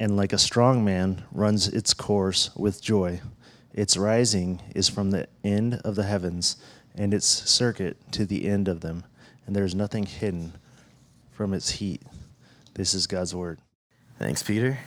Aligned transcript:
and 0.00 0.16
like 0.16 0.32
a 0.32 0.38
strong 0.38 0.82
man 0.82 1.22
runs 1.30 1.68
its 1.68 1.92
course 1.92 2.50
with 2.56 2.82
joy. 2.82 3.20
Its 3.74 3.98
rising 3.98 4.60
is 4.74 4.88
from 4.88 5.10
the 5.10 5.28
end 5.44 5.74
of 5.84 5.94
the 5.94 6.04
heavens, 6.04 6.56
and 6.96 7.12
its 7.12 7.26
circuit 7.26 7.98
to 8.10 8.24
the 8.24 8.48
end 8.48 8.66
of 8.66 8.80
them, 8.80 9.04
and 9.46 9.54
there 9.54 9.64
is 9.64 9.74
nothing 9.74 10.06
hidden 10.06 10.54
from 11.30 11.52
its 11.52 11.72
heat. 11.72 12.02
This 12.74 12.94
is 12.94 13.06
God's 13.06 13.34
word. 13.34 13.58
Thanks, 14.18 14.42
Peter. 14.42 14.78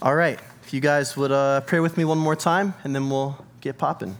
All 0.00 0.14
right, 0.14 0.38
if 0.62 0.72
you 0.72 0.80
guys 0.80 1.16
would 1.16 1.32
uh, 1.32 1.62
pray 1.62 1.80
with 1.80 1.96
me 1.96 2.04
one 2.04 2.18
more 2.18 2.36
time, 2.36 2.74
and 2.84 2.94
then 2.94 3.10
we'll 3.10 3.44
get 3.60 3.78
popping. 3.78 4.16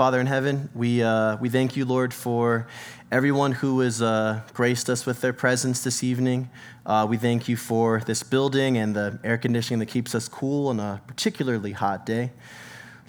Father 0.00 0.18
in 0.18 0.26
heaven, 0.26 0.70
we, 0.74 1.02
uh, 1.02 1.36
we 1.42 1.50
thank 1.50 1.76
you, 1.76 1.84
Lord, 1.84 2.14
for 2.14 2.66
everyone 3.12 3.52
who 3.52 3.80
has 3.80 4.00
uh, 4.00 4.40
graced 4.54 4.88
us 4.88 5.04
with 5.04 5.20
their 5.20 5.34
presence 5.34 5.84
this 5.84 6.02
evening. 6.02 6.48
Uh, 6.86 7.06
we 7.06 7.18
thank 7.18 7.48
you 7.48 7.56
for 7.58 8.00
this 8.06 8.22
building 8.22 8.78
and 8.78 8.96
the 8.96 9.18
air 9.22 9.36
conditioning 9.36 9.78
that 9.80 9.90
keeps 9.90 10.14
us 10.14 10.26
cool 10.26 10.68
on 10.68 10.80
a 10.80 11.02
particularly 11.06 11.72
hot 11.72 12.06
day. 12.06 12.32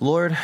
Lord, 0.02 0.38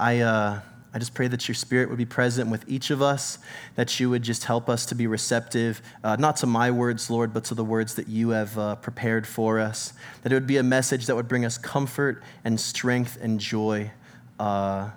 I, 0.00 0.18
uh, 0.22 0.60
I 0.92 0.98
just 0.98 1.14
pray 1.14 1.28
that 1.28 1.46
your 1.46 1.54
spirit 1.54 1.88
would 1.88 1.98
be 1.98 2.04
present 2.04 2.50
with 2.50 2.68
each 2.68 2.90
of 2.90 3.00
us, 3.00 3.38
that 3.76 4.00
you 4.00 4.10
would 4.10 4.24
just 4.24 4.42
help 4.42 4.68
us 4.68 4.84
to 4.86 4.96
be 4.96 5.06
receptive, 5.06 5.80
uh, 6.02 6.16
not 6.16 6.34
to 6.38 6.46
my 6.46 6.72
words, 6.72 7.10
Lord, 7.10 7.32
but 7.32 7.44
to 7.44 7.54
the 7.54 7.64
words 7.64 7.94
that 7.94 8.08
you 8.08 8.30
have 8.30 8.58
uh, 8.58 8.74
prepared 8.74 9.24
for 9.24 9.60
us, 9.60 9.92
that 10.24 10.32
it 10.32 10.34
would 10.34 10.48
be 10.48 10.56
a 10.56 10.64
message 10.64 11.06
that 11.06 11.14
would 11.14 11.28
bring 11.28 11.44
us 11.44 11.58
comfort 11.58 12.24
and 12.42 12.58
strength 12.58 13.18
and 13.22 13.38
joy, 13.38 13.92
uh, 14.40 14.90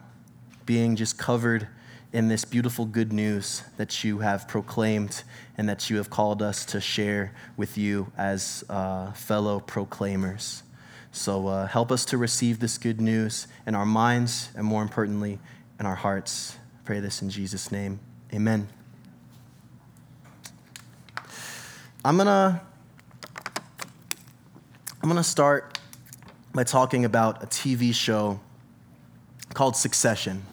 being 0.65 0.95
just 0.95 1.17
covered 1.17 1.67
in 2.11 2.27
this 2.27 2.45
beautiful 2.45 2.85
good 2.85 3.11
news 3.11 3.63
that 3.77 4.03
you 4.03 4.19
have 4.19 4.47
proclaimed 4.47 5.23
and 5.57 5.67
that 5.67 5.89
you 5.89 5.97
have 5.97 6.09
called 6.09 6.41
us 6.41 6.63
to 6.65 6.79
share 6.79 7.33
with 7.57 7.77
you 7.77 8.11
as 8.17 8.63
uh, 8.69 9.11
fellow 9.11 9.59
proclaimers. 9.59 10.63
So 11.11 11.47
uh, 11.47 11.67
help 11.67 11.91
us 11.91 12.05
to 12.05 12.17
receive 12.17 12.59
this 12.59 12.77
good 12.77 13.01
news 13.01 13.47
in 13.67 13.75
our 13.75 13.85
minds 13.85 14.49
and 14.55 14.65
more 14.65 14.81
importantly, 14.81 15.39
in 15.79 15.85
our 15.85 15.95
hearts. 15.95 16.57
Pray 16.83 16.99
this 16.99 17.21
in 17.21 17.29
Jesus' 17.29 17.71
name. 17.71 17.99
Amen. 18.33 18.67
I'm 22.03 22.17
gonna 22.17 22.61
I'm 25.01 25.09
gonna 25.09 25.23
start 25.23 25.79
by 26.53 26.63
talking 26.63 27.03
about 27.03 27.43
a 27.43 27.47
TV 27.47 27.93
show 27.93 28.39
called 29.53 29.75
Succession. 29.75 30.43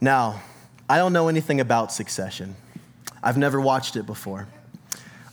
Now, 0.00 0.42
I 0.88 0.98
don't 0.98 1.12
know 1.12 1.28
anything 1.28 1.60
about 1.60 1.92
Succession. 1.92 2.54
I've 3.22 3.38
never 3.38 3.60
watched 3.60 3.96
it 3.96 4.06
before. 4.06 4.46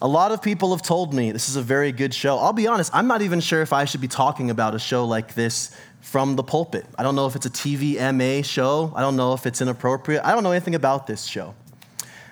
A 0.02 0.08
lot 0.08 0.32
of 0.32 0.42
people 0.42 0.72
have 0.72 0.82
told 0.82 1.14
me 1.14 1.32
this 1.32 1.48
is 1.48 1.56
a 1.56 1.62
very 1.62 1.92
good 1.92 2.14
show. 2.14 2.38
I'll 2.38 2.54
be 2.54 2.68
honest, 2.68 2.94
I'm 2.94 3.08
not 3.08 3.22
even 3.22 3.40
sure 3.40 3.62
if 3.62 3.72
I 3.72 3.86
should 3.86 4.02
be 4.02 4.08
talking 4.08 4.50
about 4.50 4.76
a 4.76 4.80
show 4.80 5.06
like 5.06 5.34
this 5.34 5.76
from 6.02 6.36
the 6.36 6.44
pulpit. 6.44 6.86
I 6.98 7.04
don't 7.04 7.16
know 7.16 7.26
if 7.26 7.36
it's 7.36 7.46
a 7.46 7.50
TVMA 7.50 8.44
show. 8.44 8.92
I 8.96 9.02
don't 9.02 9.16
know 9.16 9.34
if 9.34 9.46
it's 9.46 9.62
inappropriate. 9.62 10.24
I 10.26 10.34
don't 10.34 10.44
know 10.44 10.52
anything 10.52 10.76
about 10.76 11.08
this 11.08 11.24
show. 11.24 11.56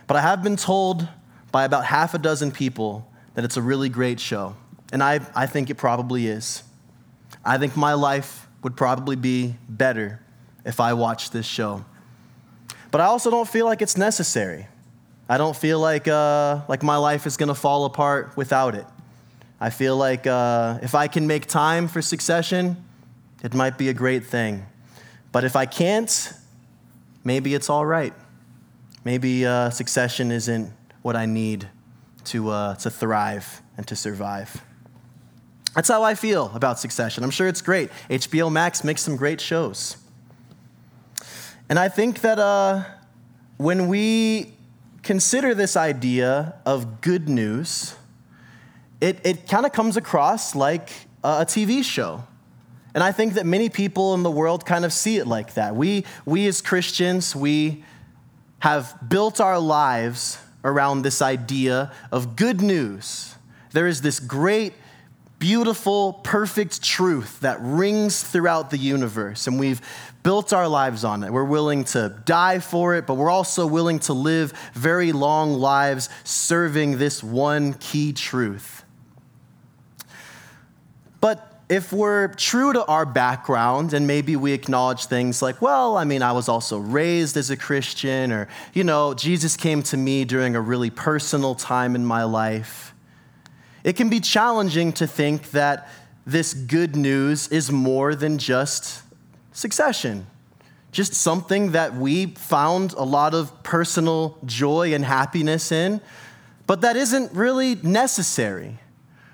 But 0.08 0.18
I 0.18 0.22
have 0.22 0.44
been 0.44 0.58
told 0.58 1.08
by 1.52 1.64
about 1.64 1.86
half 1.86 2.14
a 2.14 2.18
dozen 2.18 2.52
people 2.52 3.08
that 3.36 3.46
it's 3.46 3.56
a 3.56 3.62
really 3.62 3.88
great 3.88 4.20
show. 4.20 4.56
And 4.92 5.02
I, 5.02 5.22
I 5.36 5.48
think 5.48 5.70
it 5.70 5.76
probably 5.76 6.28
is. 6.28 6.64
I 7.46 7.58
think 7.58 7.78
my 7.78 7.94
life 7.94 8.48
would 8.64 8.76
probably 8.76 9.16
be 9.16 9.56
better 9.70 10.20
if 10.66 10.80
I 10.80 10.94
watched 10.94 11.32
this 11.32 11.46
show. 11.46 11.86
But 12.92 13.02
I 13.02 13.06
also 13.06 13.32
don't 13.32 13.48
feel 13.48 13.66
like 13.66 13.82
it's 13.82 13.98
necessary. 13.98 14.68
I 15.30 15.38
don't 15.38 15.56
feel 15.56 15.80
like, 15.80 16.08
uh, 16.08 16.60
like 16.68 16.84
my 16.84 16.98
life 16.98 17.26
is 17.26 17.38
going 17.38 17.48
to 17.48 17.56
fall 17.56 17.86
apart 17.86 18.36
without 18.36 18.76
it. 18.76 18.86
I 19.62 19.70
feel 19.70 19.96
like 19.96 20.28
uh, 20.28 20.80
if 20.82 20.94
I 20.94 21.08
can 21.08 21.26
make 21.26 21.46
time 21.46 21.88
for 21.88 22.02
succession, 22.02 22.84
it 23.44 23.54
might 23.54 23.78
be 23.78 23.90
a 23.90 23.94
great 23.94 24.26
thing. 24.26 24.66
But 25.32 25.46
if 25.46 25.56
I 25.56 25.66
can't, 25.66 26.34
maybe 27.24 27.54
it's 27.54 27.70
all 27.70 27.86
right. 27.86 28.14
Maybe 29.06 29.46
uh, 29.46 29.70
succession 29.70 30.32
isn't 30.32 30.72
what 31.02 31.16
I 31.16 31.26
need 31.26 31.70
to, 32.26 32.50
uh, 32.50 32.76
to 32.76 32.90
thrive 32.90 33.62
and 33.78 33.88
to 33.88 33.96
survive. 33.96 34.62
That's 35.76 35.88
how 35.88 36.04
I 36.04 36.16
feel 36.16 36.52
about 36.54 36.80
succession. 36.80 37.24
I'm 37.24 37.32
sure 37.32 37.48
it's 37.48 37.62
great. 37.62 37.90
HBO 38.10 38.52
Max 38.52 38.84
makes 38.84 39.02
some 39.02 39.16
great 39.16 39.40
shows. 39.40 39.98
And 41.72 41.80
I 41.80 41.88
think 41.88 42.20
that 42.20 42.38
uh, 42.38 42.84
when 43.56 43.88
we 43.88 44.52
consider 45.04 45.56
this 45.56 45.78
idea 45.78 46.56
of 46.66 47.00
good 47.00 47.30
news, 47.30 47.96
it, 49.00 49.22
it 49.24 49.48
kind 49.48 49.66
of 49.66 49.72
comes 49.72 49.96
across 49.96 50.54
like 50.54 50.90
a 51.24 51.46
TV 51.46 51.82
show. 51.82 52.26
And 52.94 53.02
I 53.02 53.14
think 53.14 53.36
that 53.36 53.46
many 53.46 53.70
people 53.70 54.14
in 54.16 54.22
the 54.22 54.30
world 54.30 54.66
kind 54.66 54.84
of 54.84 54.92
see 54.92 55.16
it 55.16 55.28
like 55.28 55.54
that. 55.54 55.74
We, 55.74 56.04
we 56.26 56.46
as 56.48 56.62
Christians, 56.62 57.34
we 57.38 57.86
have 58.60 58.94
built 59.08 59.40
our 59.40 59.58
lives 59.58 60.40
around 60.66 61.04
this 61.04 61.22
idea 61.22 61.94
of 62.12 62.36
good 62.36 62.60
news. 62.60 63.36
There 63.72 63.88
is 63.88 64.02
this 64.02 64.20
great 64.20 64.74
beautiful, 65.42 66.14
perfect 66.14 66.84
truth 66.84 67.40
that 67.40 67.58
rings 67.60 68.22
throughout 68.22 68.70
the 68.70 68.78
universe, 68.78 69.48
and 69.48 69.60
we've 69.60 69.82
built 70.22 70.54
our 70.54 70.68
lives 70.68 71.04
on 71.04 71.24
it. 71.24 71.34
We're 71.34 71.44
willing 71.44 71.84
to 71.86 72.16
die 72.26 72.60
for 72.60 72.94
it, 72.94 73.08
but 73.08 73.16
we're 73.16 73.32
also 73.32 73.66
willing 73.66 73.98
to 74.02 74.14
live 74.14 74.54
very 74.76 75.12
long 75.12 75.54
lives 75.54 76.10
serving 76.24 77.00
this 77.00 77.24
one 77.24 77.74
key 77.74 78.14
truth. 78.14 78.86
But 81.22 81.64
if 81.70 81.92
we're 81.92 82.28
true 82.36 82.72
to 82.74 82.86
our 82.86 83.08
background 83.08 83.94
and 83.94 84.06
maybe 84.06 84.36
we 84.36 84.54
acknowledge 84.54 85.06
things 85.08 85.42
like, 85.42 85.60
well, 85.60 85.98
I 85.98 86.04
mean, 86.04 86.22
I 86.22 86.34
was 86.34 86.50
also 86.50 86.78
raised 86.78 87.36
as 87.36 87.50
a 87.50 87.58
Christian, 87.58 88.32
or, 88.32 88.48
you 88.76 88.84
know, 88.84 89.16
Jesus 89.16 89.58
came 89.58 89.82
to 89.84 89.98
me 89.98 90.24
during 90.24 90.56
a 90.56 90.62
really 90.62 90.92
personal 90.92 91.56
time 91.56 91.96
in 91.96 92.06
my 92.06 92.26
life 92.26 92.94
it 93.84 93.96
can 93.96 94.10
be 94.10 94.20
challenging 94.20 94.94
to 94.94 95.08
think 95.08 95.52
that 95.52 95.90
this 96.26 96.54
good 96.54 96.96
news 96.96 97.48
is 97.48 97.72
more 97.72 98.16
than 98.16 98.38
just 98.38 99.02
succession, 99.52 100.28
just 100.92 101.14
something 101.14 101.72
that 101.72 101.96
we 101.96 102.28
found 102.28 102.94
a 102.94 103.04
lot 103.04 103.34
of 103.34 103.64
personal 103.64 104.38
joy 104.46 104.94
and 104.94 105.04
happiness 105.04 105.72
in, 105.72 106.02
but 106.68 106.82
that 106.82 106.96
isn't 106.96 107.32
really 107.34 107.76
necessary 107.76 108.78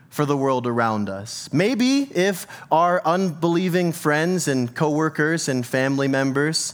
for 0.10 0.26
the 0.26 0.38
world 0.38 0.66
around 0.66 1.10
us. 1.10 1.50
Maybe 1.54 2.04
if 2.16 2.48
our 2.72 3.02
unbelieving 3.06 3.92
friends 3.92 4.48
and 4.48 4.74
coworkers 4.74 5.48
and 5.48 5.66
family 5.66 6.08
members 6.08 6.74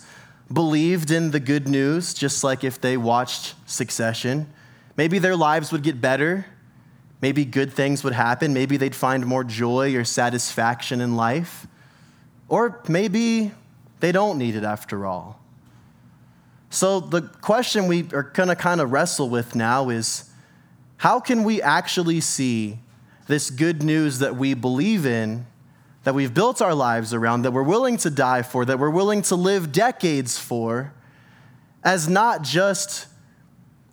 believed 0.51 1.11
in 1.11 1.31
the 1.31 1.39
good 1.39 1.67
news, 1.67 2.13
just 2.13 2.43
like 2.43 2.63
if 2.63 2.79
they 2.79 2.95
watched 2.95 3.55
Succession, 3.65 4.47
maybe 4.95 5.17
their 5.17 5.35
lives 5.35 5.71
would 5.71 5.83
get 5.83 5.99
better 5.99 6.45
Maybe 7.23 7.45
good 7.45 7.71
things 7.71 8.03
would 8.03 8.11
happen. 8.11 8.53
Maybe 8.53 8.75
they'd 8.75 8.93
find 8.93 9.25
more 9.25 9.45
joy 9.45 9.95
or 9.95 10.03
satisfaction 10.03 10.99
in 10.99 11.15
life. 11.15 11.65
Or 12.49 12.81
maybe 12.89 13.53
they 14.01 14.11
don't 14.11 14.37
need 14.37 14.57
it 14.57 14.65
after 14.65 15.05
all. 15.05 15.39
So, 16.69 16.99
the 16.99 17.21
question 17.21 17.87
we 17.87 18.09
are 18.11 18.23
going 18.23 18.49
to 18.49 18.57
kind 18.57 18.81
of 18.81 18.91
wrestle 18.91 19.29
with 19.29 19.55
now 19.55 19.87
is 19.87 20.31
how 20.97 21.21
can 21.21 21.45
we 21.45 21.61
actually 21.61 22.19
see 22.19 22.79
this 23.27 23.49
good 23.49 23.83
news 23.83 24.19
that 24.19 24.35
we 24.35 24.53
believe 24.53 25.05
in, 25.05 25.45
that 26.03 26.13
we've 26.13 26.33
built 26.33 26.61
our 26.61 26.75
lives 26.75 27.13
around, 27.13 27.43
that 27.43 27.51
we're 27.51 27.63
willing 27.63 27.95
to 27.99 28.09
die 28.09 28.41
for, 28.41 28.65
that 28.65 28.79
we're 28.79 28.89
willing 28.89 29.21
to 29.21 29.37
live 29.37 29.71
decades 29.71 30.37
for, 30.37 30.93
as 31.85 32.09
not 32.09 32.41
just 32.41 33.07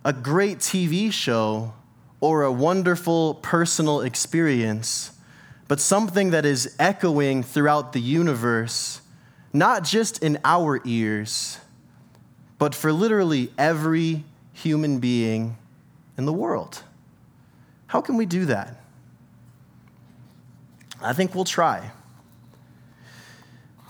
a 0.03 0.11
great 0.11 0.57
TV 0.57 1.13
show 1.13 1.75
or 2.21 2.43
a 2.43 2.51
wonderful 2.51 3.33
personal 3.35 4.01
experience, 4.01 5.11
but 5.67 5.79
something 5.79 6.29
that 6.31 6.45
is 6.45 6.75
echoing 6.79 7.41
throughout 7.41 7.93
the 7.93 7.99
universe, 7.99 9.01
not 9.51 9.83
just 9.83 10.23
in 10.23 10.37
our 10.45 10.79
ears, 10.85 11.57
but 12.59 12.75
for 12.75 12.93
literally 12.93 13.51
every 13.57 14.23
human 14.53 14.99
being 14.99 15.57
in 16.17 16.25
the 16.25 16.33
world. 16.33 16.83
How 17.87 18.01
can 18.01 18.17
we 18.17 18.27
do 18.27 18.45
that? 18.45 18.77
I 21.01 21.13
think 21.13 21.33
we'll 21.33 21.43
try. 21.43 21.89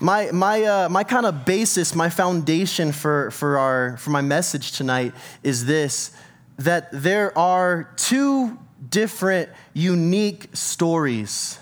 My, 0.00 0.30
my, 0.32 0.62
uh, 0.64 0.88
my 0.88 1.04
kind 1.04 1.26
of 1.26 1.44
basis, 1.44 1.94
my 1.94 2.08
foundation 2.08 2.90
for, 2.90 3.30
for, 3.30 3.58
our, 3.58 3.98
for 3.98 4.10
my 4.10 4.22
message 4.22 4.72
tonight 4.72 5.12
is 5.42 5.66
this 5.66 6.10
that 6.58 6.88
there 6.92 7.36
are 7.36 7.90
two 7.96 8.58
different, 8.88 9.50
unique 9.72 10.48
stories 10.52 11.58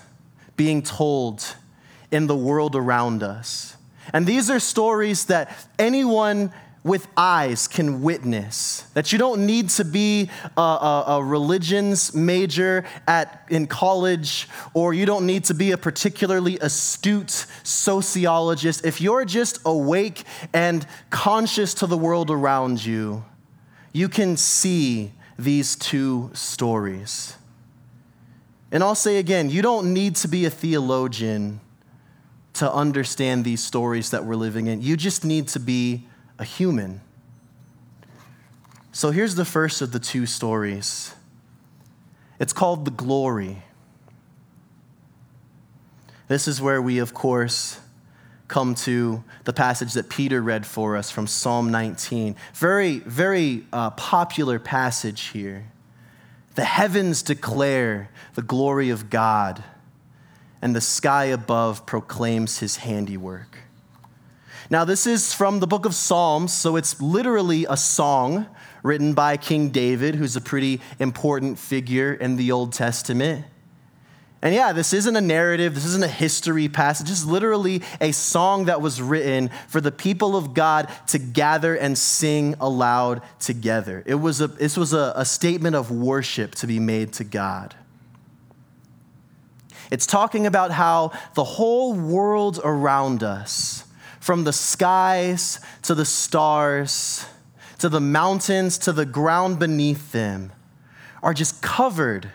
being 0.55 0.81
told 0.81 1.55
in 2.11 2.27
the 2.27 2.35
world 2.35 2.75
around 2.75 3.23
us. 3.23 3.77
And 4.13 4.27
these 4.27 4.49
are 4.49 4.59
stories 4.59 5.25
that 5.25 5.55
anyone 5.79 6.51
with 6.83 7.07
eyes 7.15 7.67
can 7.67 8.01
witness. 8.01 8.81
That 8.95 9.11
you 9.11 9.19
don't 9.19 9.45
need 9.45 9.69
to 9.69 9.85
be 9.85 10.29
a, 10.57 10.61
a, 10.61 11.03
a, 11.07 11.23
religions 11.23 12.13
major 12.15 12.85
at, 13.07 13.45
in 13.49 13.67
college, 13.67 14.47
or 14.73 14.93
you 14.93 15.05
don't 15.05 15.25
need 15.27 15.43
to 15.45 15.53
be 15.53 15.71
a 15.71 15.77
particularly 15.77 16.57
astute 16.59 17.45
sociologist. 17.63 18.83
If 18.83 18.99
you're 18.99 19.25
just 19.25 19.59
awake 19.63 20.23
and 20.53 20.85
conscious 21.11 21.75
to 21.75 21.87
the 21.87 21.97
world 21.97 22.31
around 22.31 22.83
you, 22.83 23.23
you 23.93 24.07
can 24.07 24.37
see 24.37 25.11
these 25.37 25.75
two 25.75 26.29
stories. 26.33 27.35
And 28.71 28.83
I'll 28.83 28.95
say 28.95 29.17
again, 29.17 29.49
you 29.49 29.61
don't 29.61 29.93
need 29.93 30.15
to 30.17 30.27
be 30.27 30.45
a 30.45 30.49
theologian 30.49 31.59
to 32.53 32.71
understand 32.71 33.43
these 33.43 33.63
stories 33.63 34.11
that 34.11 34.23
we're 34.23 34.35
living 34.35 34.67
in. 34.67 34.81
You 34.81 34.95
just 34.95 35.25
need 35.25 35.47
to 35.49 35.59
be 35.59 36.05
a 36.39 36.43
human. 36.43 37.01
So 38.91 39.11
here's 39.11 39.35
the 39.35 39.45
first 39.45 39.81
of 39.81 39.91
the 39.91 39.99
two 39.99 40.25
stories 40.25 41.13
it's 42.39 42.53
called 42.53 42.85
The 42.85 42.91
Glory. 42.91 43.63
This 46.27 46.47
is 46.47 46.61
where 46.61 46.81
we, 46.81 46.97
of 46.97 47.13
course, 47.13 47.80
come 48.51 48.75
to 48.75 49.23
the 49.45 49.53
passage 49.53 49.93
that 49.93 50.09
Peter 50.09 50.41
read 50.41 50.65
for 50.65 50.97
us 50.97 51.09
from 51.09 51.25
Psalm 51.25 51.71
19. 51.71 52.35
Very, 52.53 52.99
very 52.99 53.65
uh, 53.71 53.91
popular 53.91 54.59
passage 54.59 55.29
here. 55.29 55.71
The 56.55 56.65
heavens 56.65 57.23
declare 57.23 58.09
the 58.35 58.41
glory 58.41 58.89
of 58.89 59.09
God, 59.09 59.63
and 60.61 60.75
the 60.75 60.81
sky 60.81 61.25
above 61.25 61.85
proclaims 61.85 62.59
his 62.59 62.75
handiwork. 62.75 63.57
Now, 64.69 64.83
this 64.83 65.07
is 65.07 65.33
from 65.33 65.61
the 65.61 65.67
book 65.67 65.85
of 65.85 65.95
Psalms, 65.95 66.53
so 66.53 66.75
it's 66.75 67.01
literally 67.01 67.65
a 67.69 67.77
song 67.77 68.47
written 68.83 69.13
by 69.13 69.37
King 69.37 69.69
David, 69.69 70.15
who's 70.15 70.35
a 70.35 70.41
pretty 70.41 70.81
important 70.99 71.57
figure 71.57 72.13
in 72.13 72.35
the 72.35 72.51
Old 72.51 72.73
Testament. 72.73 73.45
And 74.43 74.55
yeah, 74.55 74.73
this 74.73 74.91
isn't 74.91 75.15
a 75.15 75.21
narrative, 75.21 75.75
this 75.75 75.85
isn't 75.85 76.03
a 76.03 76.07
history 76.07 76.67
passage. 76.67 77.07
This 77.07 77.19
is 77.19 77.27
literally 77.27 77.83
a 77.99 78.11
song 78.11 78.65
that 78.65 78.81
was 78.81 78.99
written 78.99 79.51
for 79.67 79.79
the 79.79 79.91
people 79.91 80.35
of 80.35 80.55
God 80.55 80.89
to 81.09 81.19
gather 81.19 81.75
and 81.75 81.95
sing 81.95 82.55
aloud 82.59 83.21
together. 83.39 84.01
It 84.07 84.15
was 84.15 84.41
a, 84.41 84.47
this 84.47 84.77
was 84.77 84.93
a, 84.93 85.13
a 85.15 85.25
statement 85.25 85.75
of 85.75 85.91
worship 85.91 86.55
to 86.55 86.67
be 86.67 86.79
made 86.79 87.13
to 87.13 87.23
God. 87.23 87.75
It's 89.91 90.07
talking 90.07 90.47
about 90.47 90.71
how 90.71 91.11
the 91.35 91.43
whole 91.43 91.93
world 91.93 92.59
around 92.63 93.21
us, 93.21 93.83
from 94.19 94.43
the 94.43 94.53
skies 94.53 95.59
to 95.83 95.93
the 95.93 96.05
stars, 96.05 97.25
to 97.77 97.89
the 97.89 97.99
mountains, 97.99 98.77
to 98.79 98.91
the 98.91 99.05
ground 99.05 99.59
beneath 99.59 100.11
them, 100.11 100.51
are 101.21 101.33
just 101.33 101.61
covered 101.61 102.31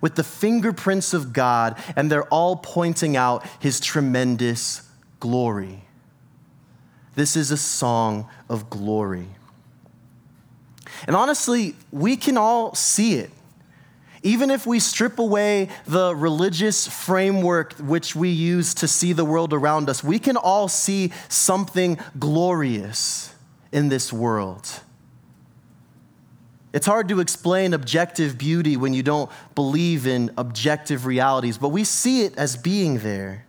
with 0.00 0.14
the 0.14 0.24
fingerprints 0.24 1.14
of 1.14 1.32
God, 1.32 1.76
and 1.94 2.10
they're 2.10 2.24
all 2.24 2.56
pointing 2.56 3.16
out 3.16 3.46
his 3.60 3.80
tremendous 3.80 4.88
glory. 5.20 5.84
This 7.14 7.36
is 7.36 7.50
a 7.50 7.56
song 7.56 8.28
of 8.48 8.68
glory. 8.68 9.28
And 11.06 11.16
honestly, 11.16 11.74
we 11.90 12.16
can 12.16 12.36
all 12.36 12.74
see 12.74 13.14
it. 13.14 13.30
Even 14.22 14.50
if 14.50 14.66
we 14.66 14.80
strip 14.80 15.18
away 15.18 15.68
the 15.86 16.14
religious 16.14 16.88
framework 16.88 17.74
which 17.74 18.16
we 18.16 18.28
use 18.28 18.74
to 18.74 18.88
see 18.88 19.12
the 19.12 19.24
world 19.24 19.52
around 19.52 19.88
us, 19.88 20.02
we 20.02 20.18
can 20.18 20.36
all 20.36 20.68
see 20.68 21.12
something 21.28 21.98
glorious 22.18 23.32
in 23.72 23.88
this 23.88 24.12
world. 24.12 24.80
It's 26.76 26.84
hard 26.84 27.08
to 27.08 27.20
explain 27.20 27.72
objective 27.72 28.36
beauty 28.36 28.76
when 28.76 28.92
you 28.92 29.02
don't 29.02 29.30
believe 29.54 30.06
in 30.06 30.30
objective 30.36 31.06
realities, 31.06 31.56
but 31.56 31.70
we 31.70 31.84
see 31.84 32.20
it 32.20 32.36
as 32.36 32.54
being 32.54 32.98
there. 32.98 33.46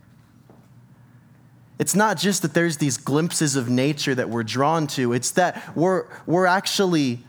It's 1.77 1.93
not 1.93 2.15
just 2.15 2.41
that 2.43 2.53
there's 2.53 2.77
these 2.77 2.95
glimpses 2.95 3.57
of 3.57 3.67
nature 3.67 4.15
that 4.15 4.29
we're 4.29 4.43
drawn 4.45 4.87
to, 4.87 5.11
it's 5.11 5.31
that 5.31 5.75
we're, 5.75 6.05
we're 6.25 6.45
actually 6.45 7.19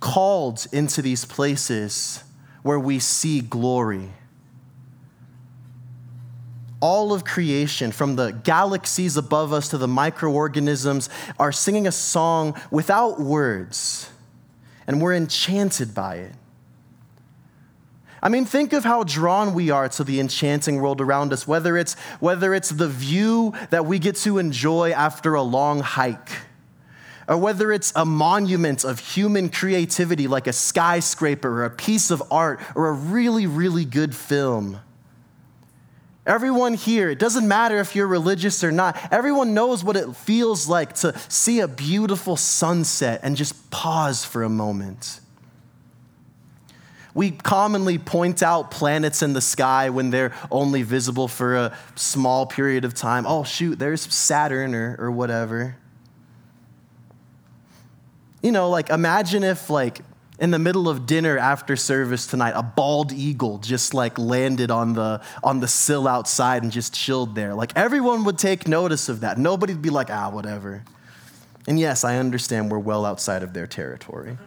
called 0.00 0.66
into 0.72 1.00
these 1.00 1.24
places 1.24 2.24
where 2.64 2.80
we 2.80 2.98
see 2.98 3.40
glory. 3.40 4.10
All 6.80 7.12
of 7.12 7.24
creation, 7.24 7.92
from 7.92 8.16
the 8.16 8.32
galaxies 8.32 9.16
above 9.16 9.52
us 9.52 9.68
to 9.68 9.78
the 9.78 9.86
microorganisms, 9.86 11.08
are 11.38 11.52
singing 11.52 11.86
a 11.86 11.92
song 11.92 12.60
without 12.72 13.20
words, 13.20 14.10
and 14.86 15.00
we're 15.00 15.14
enchanted 15.14 15.94
by 15.94 16.16
it. 16.16 16.32
I 18.22 18.28
mean, 18.28 18.44
think 18.44 18.72
of 18.72 18.82
how 18.82 19.04
drawn 19.04 19.54
we 19.54 19.70
are 19.70 19.88
to 19.90 20.04
the 20.04 20.18
enchanting 20.20 20.80
world 20.80 21.00
around 21.00 21.32
us, 21.32 21.46
whether 21.46 21.76
it's, 21.76 21.94
whether 22.18 22.54
it's 22.54 22.70
the 22.70 22.88
view 22.88 23.52
that 23.70 23.86
we 23.86 23.98
get 23.98 24.16
to 24.16 24.38
enjoy 24.38 24.90
after 24.90 25.34
a 25.34 25.42
long 25.42 25.80
hike 25.80 26.30
or 27.28 27.36
whether 27.36 27.72
it's 27.72 27.92
a 27.96 28.04
monument 28.04 28.84
of 28.84 29.00
human 29.00 29.48
creativity 29.48 30.26
like 30.26 30.46
a 30.46 30.52
skyscraper 30.52 31.48
or 31.48 31.64
a 31.64 31.70
piece 31.70 32.10
of 32.10 32.22
art 32.30 32.60
or 32.74 32.88
a 32.88 32.92
really, 32.92 33.46
really 33.46 33.84
good 33.84 34.14
film. 34.14 34.80
Everyone 36.26 36.74
here, 36.74 37.08
it 37.08 37.18
doesn't 37.18 37.46
matter 37.46 37.78
if 37.78 37.94
you're 37.94 38.06
religious 38.06 38.64
or 38.64 38.72
not, 38.72 38.96
everyone 39.12 39.54
knows 39.54 39.84
what 39.84 39.96
it 39.96 40.16
feels 40.16 40.68
like 40.68 40.94
to 40.94 41.16
see 41.28 41.60
a 41.60 41.68
beautiful 41.68 42.36
sunset 42.36 43.20
and 43.22 43.36
just 43.36 43.70
pause 43.70 44.24
for 44.24 44.42
a 44.42 44.48
moment. 44.48 45.20
We 47.14 47.30
commonly 47.30 47.96
point 47.96 48.42
out 48.42 48.70
planets 48.70 49.22
in 49.22 49.32
the 49.32 49.40
sky 49.40 49.88
when 49.90 50.10
they're 50.10 50.34
only 50.50 50.82
visible 50.82 51.28
for 51.28 51.56
a 51.56 51.78
small 51.94 52.44
period 52.44 52.84
of 52.84 52.92
time. 52.92 53.24
Oh, 53.26 53.44
shoot, 53.44 53.78
there's 53.78 54.02
Saturn 54.12 54.74
or, 54.74 54.96
or 54.98 55.10
whatever 55.10 55.76
you 58.46 58.52
know, 58.52 58.70
like 58.70 58.90
imagine 58.90 59.42
if 59.42 59.68
like 59.68 60.00
in 60.38 60.50
the 60.50 60.58
middle 60.58 60.88
of 60.88 61.06
dinner 61.06 61.38
after 61.38 61.76
service 61.76 62.26
tonight, 62.26 62.52
a 62.54 62.62
bald 62.62 63.12
eagle 63.12 63.58
just 63.58 63.94
like 63.94 64.18
landed 64.18 64.70
on 64.70 64.92
the 64.92 65.22
on 65.42 65.60
the 65.60 65.68
sill 65.68 66.06
outside 66.06 66.62
and 66.62 66.70
just 66.70 66.94
chilled 66.94 67.34
there. 67.34 67.54
Like 67.54 67.72
everyone 67.76 68.24
would 68.24 68.38
take 68.38 68.68
notice 68.68 69.08
of 69.08 69.20
that. 69.20 69.38
Nobody'd 69.38 69.82
be 69.82 69.90
like, 69.90 70.10
ah, 70.10 70.30
whatever. 70.30 70.84
And 71.66 71.80
yes, 71.80 72.04
I 72.04 72.16
understand 72.18 72.70
we're 72.70 72.78
well 72.78 73.04
outside 73.04 73.42
of 73.42 73.52
their 73.52 73.66
territory. 73.66 74.38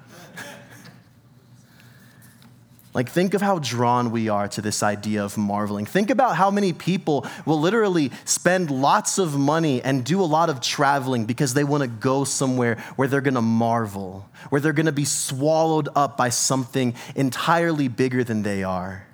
Like, 2.91 3.09
think 3.09 3.35
of 3.35 3.41
how 3.41 3.59
drawn 3.59 4.09
we 4.09 4.29
are 4.29 4.47
to 4.47 4.61
this 4.61 4.81
idea 4.81 5.23
of 5.23 5.37
marveling. 5.37 5.85
Think 5.85 6.09
about 6.09 6.35
how 6.35 6.49
many 6.49 6.73
people 6.73 7.27
will 7.45 7.59
literally 7.59 8.11
spend 8.25 8.71
lots 8.71 9.19
of 9.19 9.37
money 9.37 9.79
and 9.83 10.03
do 10.03 10.19
a 10.21 10.25
lot 10.25 10.49
of 10.49 10.59
traveling 10.59 11.25
because 11.25 11.53
they 11.53 11.63
want 11.63 11.83
to 11.83 11.87
go 11.87 12.23
somewhere 12.23 12.83
where 12.95 13.07
they're 13.07 13.21
going 13.21 13.35
to 13.35 13.43
marvel, 13.43 14.27
where 14.49 14.59
they're 14.59 14.73
going 14.73 14.87
to 14.87 14.91
be 14.91 15.05
swallowed 15.05 15.87
up 15.95 16.17
by 16.17 16.29
something 16.29 16.95
entirely 17.15 17.87
bigger 17.87 18.23
than 18.23 18.41
they 18.41 18.63
are. 18.63 19.05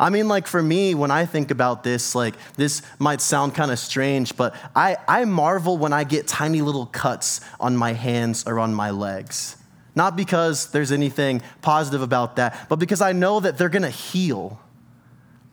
I 0.00 0.10
mean, 0.10 0.26
like 0.26 0.48
for 0.48 0.60
me, 0.60 0.96
when 0.96 1.12
I 1.12 1.26
think 1.26 1.52
about 1.52 1.84
this, 1.84 2.16
like 2.16 2.34
this 2.56 2.82
might 2.98 3.20
sound 3.20 3.54
kind 3.54 3.70
of 3.70 3.78
strange, 3.78 4.36
but 4.36 4.56
I, 4.74 4.96
I 5.06 5.24
marvel 5.24 5.78
when 5.78 5.92
I 5.92 6.02
get 6.02 6.26
tiny 6.26 6.60
little 6.60 6.86
cuts 6.86 7.40
on 7.60 7.76
my 7.76 7.92
hands 7.92 8.44
or 8.48 8.58
on 8.58 8.74
my 8.74 8.90
legs. 8.90 9.56
Not 9.94 10.16
because 10.16 10.70
there's 10.72 10.90
anything 10.90 11.40
positive 11.62 12.02
about 12.02 12.36
that, 12.36 12.68
but 12.68 12.76
because 12.76 13.00
I 13.00 13.12
know 13.12 13.40
that 13.40 13.58
they're 13.58 13.68
gonna 13.68 13.90
heal. 13.90 14.60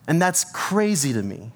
And 0.08 0.20
that's 0.20 0.44
crazy 0.52 1.12
to 1.12 1.22
me. 1.22 1.52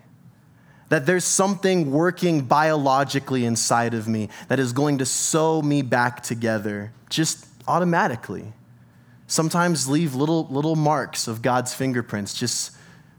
That 0.88 1.05
there's 1.05 1.25
something 1.25 1.90
working 1.90 2.43
biologically 2.43 3.45
inside 3.45 3.93
of 3.93 4.07
me 4.07 4.28
that 4.47 4.61
is 4.61 4.73
going 4.73 4.99
to 4.99 5.07
sew 5.07 5.61
me 5.61 5.83
back 5.83 6.23
together 6.23 6.93
just 7.11 7.45
automatically. 7.66 8.52
Sometimes 9.26 9.88
leave 9.88 10.14
little, 10.14 10.47
little 10.47 10.76
marks 10.76 11.26
of 11.26 11.43
God's 11.43 11.75
fingerprints 11.75 12.35
just 12.35 12.76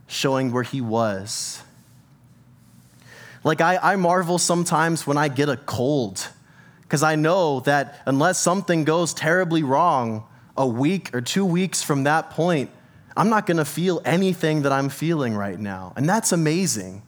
showing 0.08 0.54
where 0.54 0.64
He 0.64 0.80
was. 0.80 1.62
Like, 3.44 3.60
I, 3.60 3.78
I 3.78 3.96
marvel 3.98 4.38
sometimes 4.38 5.06
when 5.06 5.18
I 5.18 5.28
get 5.28 5.50
a 5.50 5.58
cold 5.58 6.30
because 6.88 7.03
I 7.03 7.15
know 7.15 7.60
that 7.62 8.01
unless 8.06 8.39
something 8.39 8.86
goes 8.86 9.13
terribly 9.13 9.62
wrong, 9.62 10.24
a 10.56 10.65
week 10.65 11.13
or 11.13 11.20
two 11.20 11.46
weeks 11.46 11.84
from 11.84 12.06
that 12.06 12.29
point, 12.29 12.70
I'm 13.17 13.29
not 13.29 13.46
going 13.46 13.58
to 13.58 13.65
feel 13.65 14.01
anything 14.06 14.62
that 14.62 14.72
I'm 14.72 14.88
feeling 14.88 15.36
right 15.36 15.60
now. 15.60 15.91
And 15.98 16.08
that's 16.08 16.32
amazing 16.32 17.01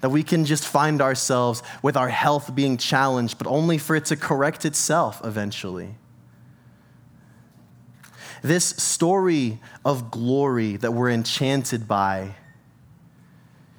that 0.00 0.08
we 0.08 0.24
can 0.24 0.44
just 0.44 0.66
find 0.66 1.00
ourselves 1.00 1.62
with 1.82 1.96
our 1.96 2.08
health 2.08 2.52
being 2.54 2.78
challenged, 2.78 3.38
but 3.38 3.46
only 3.46 3.78
for 3.78 3.94
it 3.94 4.06
to 4.06 4.16
correct 4.16 4.64
itself 4.64 5.20
eventually. 5.22 5.94
This 8.42 8.64
story 8.64 9.60
of 9.84 10.10
glory 10.10 10.76
that 10.78 10.92
we're 10.92 11.10
enchanted 11.10 11.86
by 11.86 12.34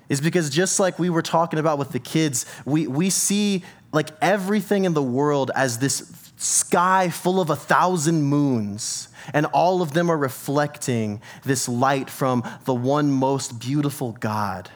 is 0.07 0.21
because 0.21 0.49
just 0.49 0.79
like 0.79 0.99
we 0.99 1.09
were 1.09 1.21
talking 1.21 1.57
about 1.57 1.79
with 1.79 1.89
the 1.89 1.99
kids, 1.99 2.45
we, 2.65 2.85
we 2.85 3.09
see 3.09 3.63
like 3.91 4.09
everything 4.21 4.85
in 4.85 4.93
the 4.93 5.03
world 5.03 5.51
as 5.55 5.79
this 5.79 6.11
sky 6.37 7.09
full 7.09 7.39
of 7.39 7.49
a 7.49 7.55
thousand 7.55 8.23
moons, 8.23 9.09
and 9.33 9.45
all 9.47 9.81
of 9.81 9.93
them 9.93 10.09
are 10.09 10.17
reflecting 10.17 11.21
this 11.43 11.69
light 11.69 12.09
from 12.09 12.43
the 12.65 12.73
one 12.73 13.11
most 13.11 13.59
beautiful 13.59 14.13
God, 14.13 14.69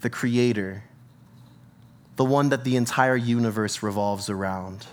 the 0.00 0.10
Creator, 0.10 0.84
the 2.16 2.24
one 2.24 2.48
that 2.48 2.64
the 2.64 2.76
entire 2.76 3.16
universe 3.16 3.82
revolves 3.82 4.30
around. 4.30 4.86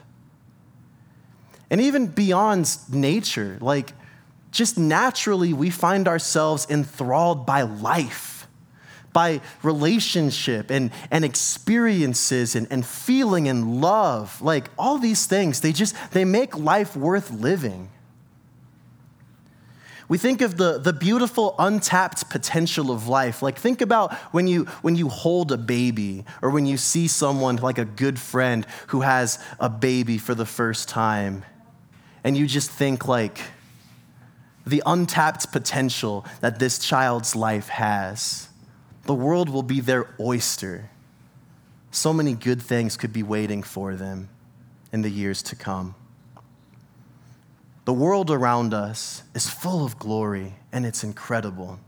And 1.69 1.79
even 1.79 2.07
beyond 2.07 2.77
nature, 2.91 3.57
like 3.61 3.93
just 4.51 4.77
naturally, 4.77 5.53
we 5.53 5.69
find 5.69 6.07
ourselves 6.07 6.65
enthralled 6.69 7.45
by 7.45 7.61
life 7.61 8.38
by 9.13 9.41
relationship 9.63 10.69
and, 10.69 10.91
and 11.11 11.25
experiences 11.25 12.55
and, 12.55 12.67
and 12.69 12.85
feeling 12.85 13.47
and 13.47 13.81
love 13.81 14.41
like 14.41 14.69
all 14.77 14.97
these 14.97 15.25
things 15.25 15.61
they 15.61 15.71
just 15.71 15.95
they 16.11 16.25
make 16.25 16.57
life 16.57 16.95
worth 16.95 17.31
living. 17.31 17.89
We 20.07 20.17
think 20.17 20.41
of 20.41 20.57
the, 20.57 20.79
the 20.79 20.91
beautiful 20.91 21.53
untapped 21.59 22.31
potential 22.31 22.89
of 22.89 23.07
life. 23.07 23.43
Like 23.43 23.59
think 23.59 23.79
about 23.79 24.13
when 24.33 24.47
you 24.47 24.65
when 24.81 24.95
you 24.95 25.07
hold 25.07 25.51
a 25.51 25.57
baby 25.57 26.25
or 26.41 26.49
when 26.49 26.65
you 26.65 26.77
see 26.77 27.07
someone 27.07 27.57
like 27.57 27.77
a 27.77 27.85
good 27.85 28.19
friend 28.19 28.65
who 28.87 29.01
has 29.01 29.37
a 29.59 29.69
baby 29.69 30.17
for 30.17 30.33
the 30.33 30.47
first 30.47 30.89
time 30.89 31.45
and 32.23 32.35
you 32.35 32.47
just 32.47 32.69
think 32.69 33.07
like 33.07 33.39
the 34.65 34.83
untapped 34.85 35.51
potential 35.51 36.25
that 36.41 36.59
this 36.59 36.79
child's 36.79 37.35
life 37.35 37.69
has 37.69 38.48
the 39.09 39.15
world 39.15 39.49
will 39.49 39.63
be 39.63 39.79
their 39.79 40.05
oyster. 40.19 40.91
So 41.89 42.13
many 42.13 42.35
good 42.35 42.61
things 42.61 42.95
could 42.95 43.11
be 43.11 43.23
waiting 43.23 43.63
for 43.63 43.95
them 43.95 44.29
in 44.91 45.01
the 45.01 45.09
years 45.09 45.41
to 45.41 45.55
come. 45.55 45.95
The 47.85 47.93
world 47.93 48.29
around 48.29 48.71
us 48.71 49.23
is 49.33 49.49
full 49.49 49.83
of 49.83 49.97
glory 49.97 50.53
and 50.71 50.85
it's 50.85 51.03
incredible. 51.03 51.79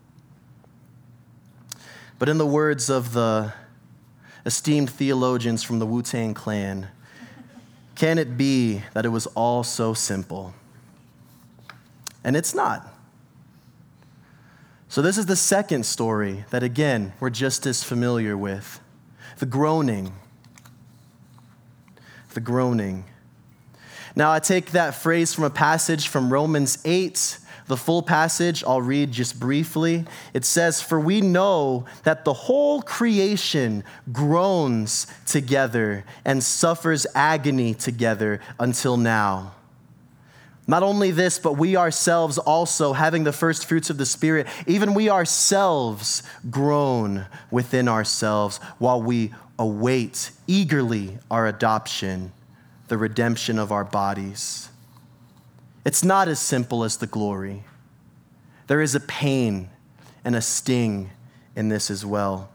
But 2.17 2.27
in 2.27 2.39
the 2.39 2.47
words 2.47 2.89
of 2.89 3.13
the 3.13 3.53
esteemed 4.43 4.89
theologians 4.89 5.61
from 5.61 5.77
the 5.77 5.85
Wu 5.85 6.01
Tang 6.01 6.33
Clan, 6.33 6.87
can 7.93 8.17
it 8.17 8.35
be 8.35 8.81
that 8.95 9.05
it 9.05 9.09
was 9.09 9.27
all 9.27 9.63
so 9.63 9.93
simple? 9.93 10.55
And 12.23 12.35
it's 12.35 12.55
not. 12.55 12.91
So, 14.91 15.01
this 15.01 15.17
is 15.17 15.25
the 15.25 15.37
second 15.37 15.85
story 15.85 16.43
that, 16.49 16.63
again, 16.63 17.13
we're 17.21 17.29
just 17.29 17.65
as 17.65 17.81
familiar 17.81 18.35
with 18.35 18.81
the 19.39 19.45
groaning. 19.45 20.11
The 22.33 22.41
groaning. 22.41 23.05
Now, 24.17 24.33
I 24.33 24.39
take 24.39 24.71
that 24.71 24.93
phrase 24.93 25.33
from 25.33 25.45
a 25.45 25.49
passage 25.49 26.09
from 26.09 26.29
Romans 26.29 26.77
8. 26.83 27.37
The 27.67 27.77
full 27.77 28.01
passage 28.01 28.65
I'll 28.65 28.81
read 28.81 29.13
just 29.13 29.39
briefly. 29.39 30.03
It 30.33 30.43
says, 30.43 30.81
For 30.81 30.99
we 30.99 31.21
know 31.21 31.85
that 32.03 32.25
the 32.25 32.33
whole 32.33 32.81
creation 32.81 33.85
groans 34.11 35.07
together 35.25 36.03
and 36.25 36.43
suffers 36.43 37.07
agony 37.15 37.73
together 37.73 38.41
until 38.59 38.97
now. 38.97 39.53
Not 40.67 40.83
only 40.83 41.11
this, 41.11 41.39
but 41.39 41.53
we 41.53 41.75
ourselves 41.75 42.37
also, 42.37 42.93
having 42.93 43.23
the 43.23 43.33
first 43.33 43.65
fruits 43.65 43.89
of 43.89 43.97
the 43.97 44.05
Spirit, 44.05 44.47
even 44.67 44.93
we 44.93 45.09
ourselves 45.09 46.23
groan 46.49 47.25
within 47.49 47.87
ourselves 47.87 48.57
while 48.77 49.01
we 49.01 49.33
await 49.57 50.31
eagerly 50.47 51.17
our 51.29 51.47
adoption, 51.47 52.31
the 52.87 52.97
redemption 52.97 53.57
of 53.57 53.71
our 53.71 53.83
bodies. 53.83 54.69
It's 55.83 56.03
not 56.03 56.27
as 56.27 56.39
simple 56.39 56.83
as 56.83 56.97
the 56.97 57.07
glory. 57.07 57.63
There 58.67 58.81
is 58.81 58.95
a 58.95 58.99
pain 58.99 59.69
and 60.23 60.35
a 60.35 60.41
sting 60.41 61.09
in 61.55 61.69
this 61.69 61.89
as 61.89 62.05
well. 62.05 62.49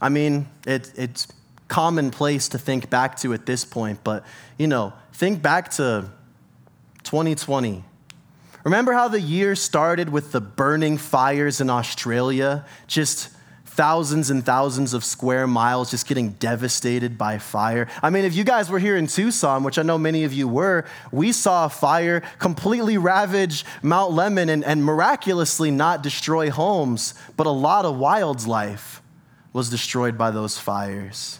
I 0.00 0.08
mean, 0.08 0.48
it, 0.66 0.92
it's 0.96 1.28
commonplace 1.68 2.48
to 2.48 2.58
think 2.58 2.90
back 2.90 3.16
to 3.18 3.32
at 3.32 3.46
this 3.46 3.64
point, 3.64 4.02
but 4.02 4.24
you 4.56 4.66
know, 4.66 4.92
think 5.12 5.42
back 5.42 5.70
to 5.72 6.10
2020. 7.04 7.84
Remember 8.64 8.92
how 8.92 9.08
the 9.08 9.20
year 9.20 9.54
started 9.54 10.08
with 10.08 10.32
the 10.32 10.40
burning 10.40 10.98
fires 10.98 11.60
in 11.60 11.70
Australia? 11.70 12.66
Just 12.86 13.30
thousands 13.78 14.28
and 14.28 14.44
thousands 14.44 14.92
of 14.92 15.04
square 15.04 15.46
miles 15.46 15.92
just 15.92 16.08
getting 16.08 16.30
devastated 16.30 17.16
by 17.16 17.38
fire. 17.38 17.86
I 18.02 18.10
mean, 18.10 18.24
if 18.24 18.34
you 18.34 18.42
guys 18.42 18.68
were 18.68 18.80
here 18.80 18.96
in 18.96 19.06
Tucson, 19.06 19.62
which 19.62 19.78
I 19.78 19.82
know 19.82 19.96
many 19.96 20.24
of 20.24 20.32
you 20.32 20.48
were, 20.48 20.84
we 21.12 21.30
saw 21.30 21.66
a 21.66 21.68
fire 21.68 22.22
completely 22.40 22.98
ravage 22.98 23.64
Mount 23.80 24.12
Lemmon 24.14 24.48
and, 24.48 24.64
and 24.64 24.84
miraculously 24.84 25.70
not 25.70 26.02
destroy 26.02 26.50
homes, 26.50 27.14
but 27.36 27.46
a 27.46 27.50
lot 27.50 27.84
of 27.84 27.96
wildlife 27.96 29.00
was 29.52 29.70
destroyed 29.70 30.18
by 30.18 30.32
those 30.32 30.58
fires. 30.58 31.38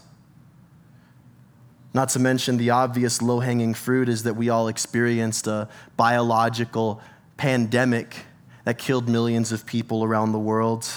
Not 1.98 2.10
to 2.10 2.20
mention 2.20 2.58
the 2.58 2.70
obvious 2.70 3.20
low 3.20 3.40
hanging 3.40 3.74
fruit 3.74 4.08
is 4.08 4.22
that 4.22 4.34
we 4.34 4.50
all 4.50 4.68
experienced 4.68 5.48
a 5.48 5.68
biological 5.96 7.00
pandemic 7.36 8.14
that 8.62 8.78
killed 8.78 9.08
millions 9.08 9.50
of 9.50 9.66
people 9.66 10.04
around 10.04 10.30
the 10.30 10.38
world. 10.38 10.88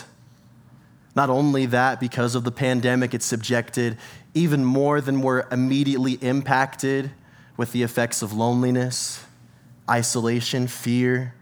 Not 1.15 1.31
only 1.31 1.65
that, 1.65 1.99
because 1.99 2.35
of 2.35 2.43
the 2.43 2.51
pandemic, 2.51 3.15
it 3.15 3.23
subjected 3.23 3.97
even 4.35 4.63
more 4.63 5.01
than 5.01 5.23
were 5.23 5.47
immediately 5.51 6.19
impacted 6.21 7.09
with 7.57 7.71
the 7.71 7.81
effects 7.81 8.21
of 8.21 8.33
loneliness, 8.33 9.25
isolation, 9.89 10.67
fear, 10.67 11.33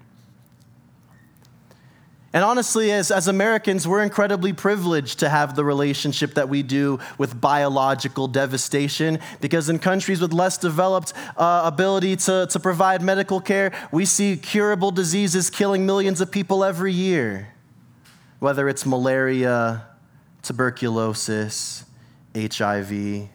and 2.32 2.44
honestly, 2.44 2.92
as, 2.92 3.10
as 3.10 3.28
Americans, 3.28 3.88
we're 3.88 4.04
incredibly 4.04 4.54
privileged 4.54 5.20
to 5.20 5.30
have 5.30 5.56
the 5.56 5.66
relationship 5.66 6.36
that 6.36 6.48
we 6.48 6.62
do 6.62 7.00
with 7.18 7.42
biological 7.42 8.28
devastation 8.28 9.20
because 9.42 9.68
in 9.68 9.80
countries 9.80 10.22
with 10.22 10.32
less 10.32 10.60
developed 10.60 11.14
uh, 11.38 11.64
ability 11.66 12.16
to, 12.18 12.46
to 12.52 12.60
provide 12.60 13.02
medical 13.02 13.42
care, 13.42 13.72
we 13.92 14.06
see 14.06 14.38
curable 14.38 14.92
diseases 14.92 15.50
killing 15.50 15.88
millions 15.88 16.22
of 16.22 16.30
people 16.30 16.64
every 16.64 16.94
year, 16.94 17.48
whether 18.38 18.70
it's 18.70 18.86
malaria, 18.86 19.88
tuberculosis, 20.44 21.84
HIV. 22.36 23.28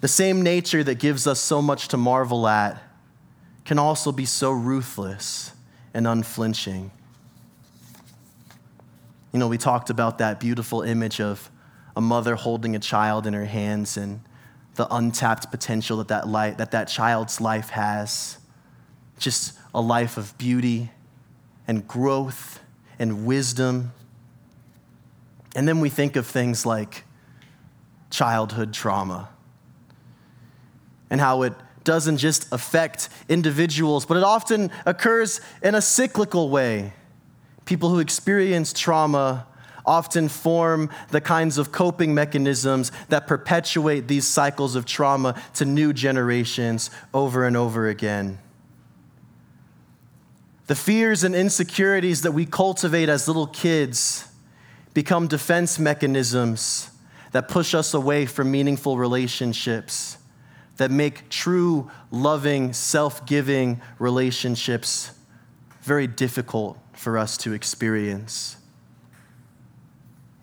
The 0.00 0.08
same 0.08 0.42
nature 0.42 0.84
that 0.84 1.00
gives 1.00 1.26
us 1.26 1.40
so 1.40 1.60
much 1.60 1.88
to 1.88 1.96
marvel 1.96 2.46
at 2.46 2.80
can 3.64 3.80
also 3.80 4.12
be 4.12 4.26
so 4.26 4.52
ruthless 4.52 5.50
and 5.92 6.06
unflinching. 6.06 6.92
You 9.34 9.40
know, 9.40 9.48
we 9.48 9.58
talked 9.58 9.90
about 9.90 10.18
that 10.18 10.38
beautiful 10.38 10.82
image 10.82 11.20
of 11.20 11.50
a 11.96 12.00
mother 12.00 12.36
holding 12.36 12.76
a 12.76 12.78
child 12.78 13.26
in 13.26 13.34
her 13.34 13.46
hands 13.46 13.96
and 13.96 14.20
the 14.76 14.86
untapped 14.94 15.50
potential 15.50 15.96
that 15.96 16.06
that, 16.06 16.28
light, 16.28 16.58
that, 16.58 16.70
that 16.70 16.84
child's 16.84 17.40
life 17.40 17.70
has. 17.70 18.38
Just 19.18 19.58
a 19.74 19.80
life 19.80 20.16
of 20.16 20.38
beauty 20.38 20.92
and 21.66 21.88
growth 21.88 22.60
and 22.96 23.26
wisdom. 23.26 23.92
And 25.56 25.66
then 25.66 25.80
we 25.80 25.88
think 25.88 26.14
of 26.14 26.28
things 26.28 26.64
like 26.64 27.02
childhood 28.10 28.72
trauma 28.72 29.30
and 31.10 31.20
how 31.20 31.42
it 31.42 31.54
doesn't 31.82 32.18
just 32.18 32.52
affect 32.52 33.08
individuals, 33.28 34.06
but 34.06 34.16
it 34.16 34.22
often 34.22 34.70
occurs 34.86 35.40
in 35.60 35.74
a 35.74 35.82
cyclical 35.82 36.50
way. 36.50 36.92
People 37.64 37.88
who 37.90 37.98
experience 37.98 38.72
trauma 38.72 39.46
often 39.86 40.28
form 40.28 40.90
the 41.10 41.20
kinds 41.20 41.58
of 41.58 41.72
coping 41.72 42.14
mechanisms 42.14 42.90
that 43.08 43.26
perpetuate 43.26 44.08
these 44.08 44.26
cycles 44.26 44.74
of 44.74 44.86
trauma 44.86 45.40
to 45.54 45.64
new 45.64 45.92
generations 45.92 46.90
over 47.12 47.46
and 47.46 47.56
over 47.56 47.88
again. 47.88 48.38
The 50.66 50.74
fears 50.74 51.24
and 51.24 51.34
insecurities 51.34 52.22
that 52.22 52.32
we 52.32 52.46
cultivate 52.46 53.10
as 53.10 53.28
little 53.28 53.46
kids 53.46 54.26
become 54.94 55.26
defense 55.26 55.78
mechanisms 55.78 56.90
that 57.32 57.48
push 57.48 57.74
us 57.74 57.92
away 57.92 58.24
from 58.24 58.50
meaningful 58.50 58.96
relationships, 58.96 60.16
that 60.76 60.90
make 60.90 61.28
true, 61.28 61.90
loving, 62.10 62.72
self 62.72 63.26
giving 63.26 63.82
relationships 63.98 65.10
very 65.82 66.06
difficult 66.06 66.78
for 66.94 67.18
us 67.18 67.36
to 67.38 67.52
experience. 67.52 68.56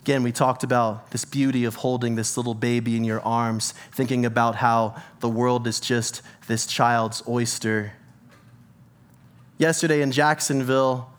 Again, 0.02 0.24
we 0.24 0.32
talked 0.32 0.64
about 0.64 1.12
this 1.12 1.26
beauty 1.26 1.64
of 1.64 1.76
holding 1.76 2.16
this 2.16 2.36
little 2.36 2.56
baby 2.56 2.98
in 2.98 3.04
your 3.04 3.22
arms, 3.22 3.76
thinking 3.92 4.26
about 4.26 4.56
how 4.56 4.96
the 5.20 5.30
world 5.30 5.68
is 5.68 5.80
just 5.80 6.24
this 6.48 6.66
child's 6.66 7.22
oyster. 7.28 7.94
Yesterday 9.60 10.02
in 10.02 10.12
Jacksonville, 10.12 11.12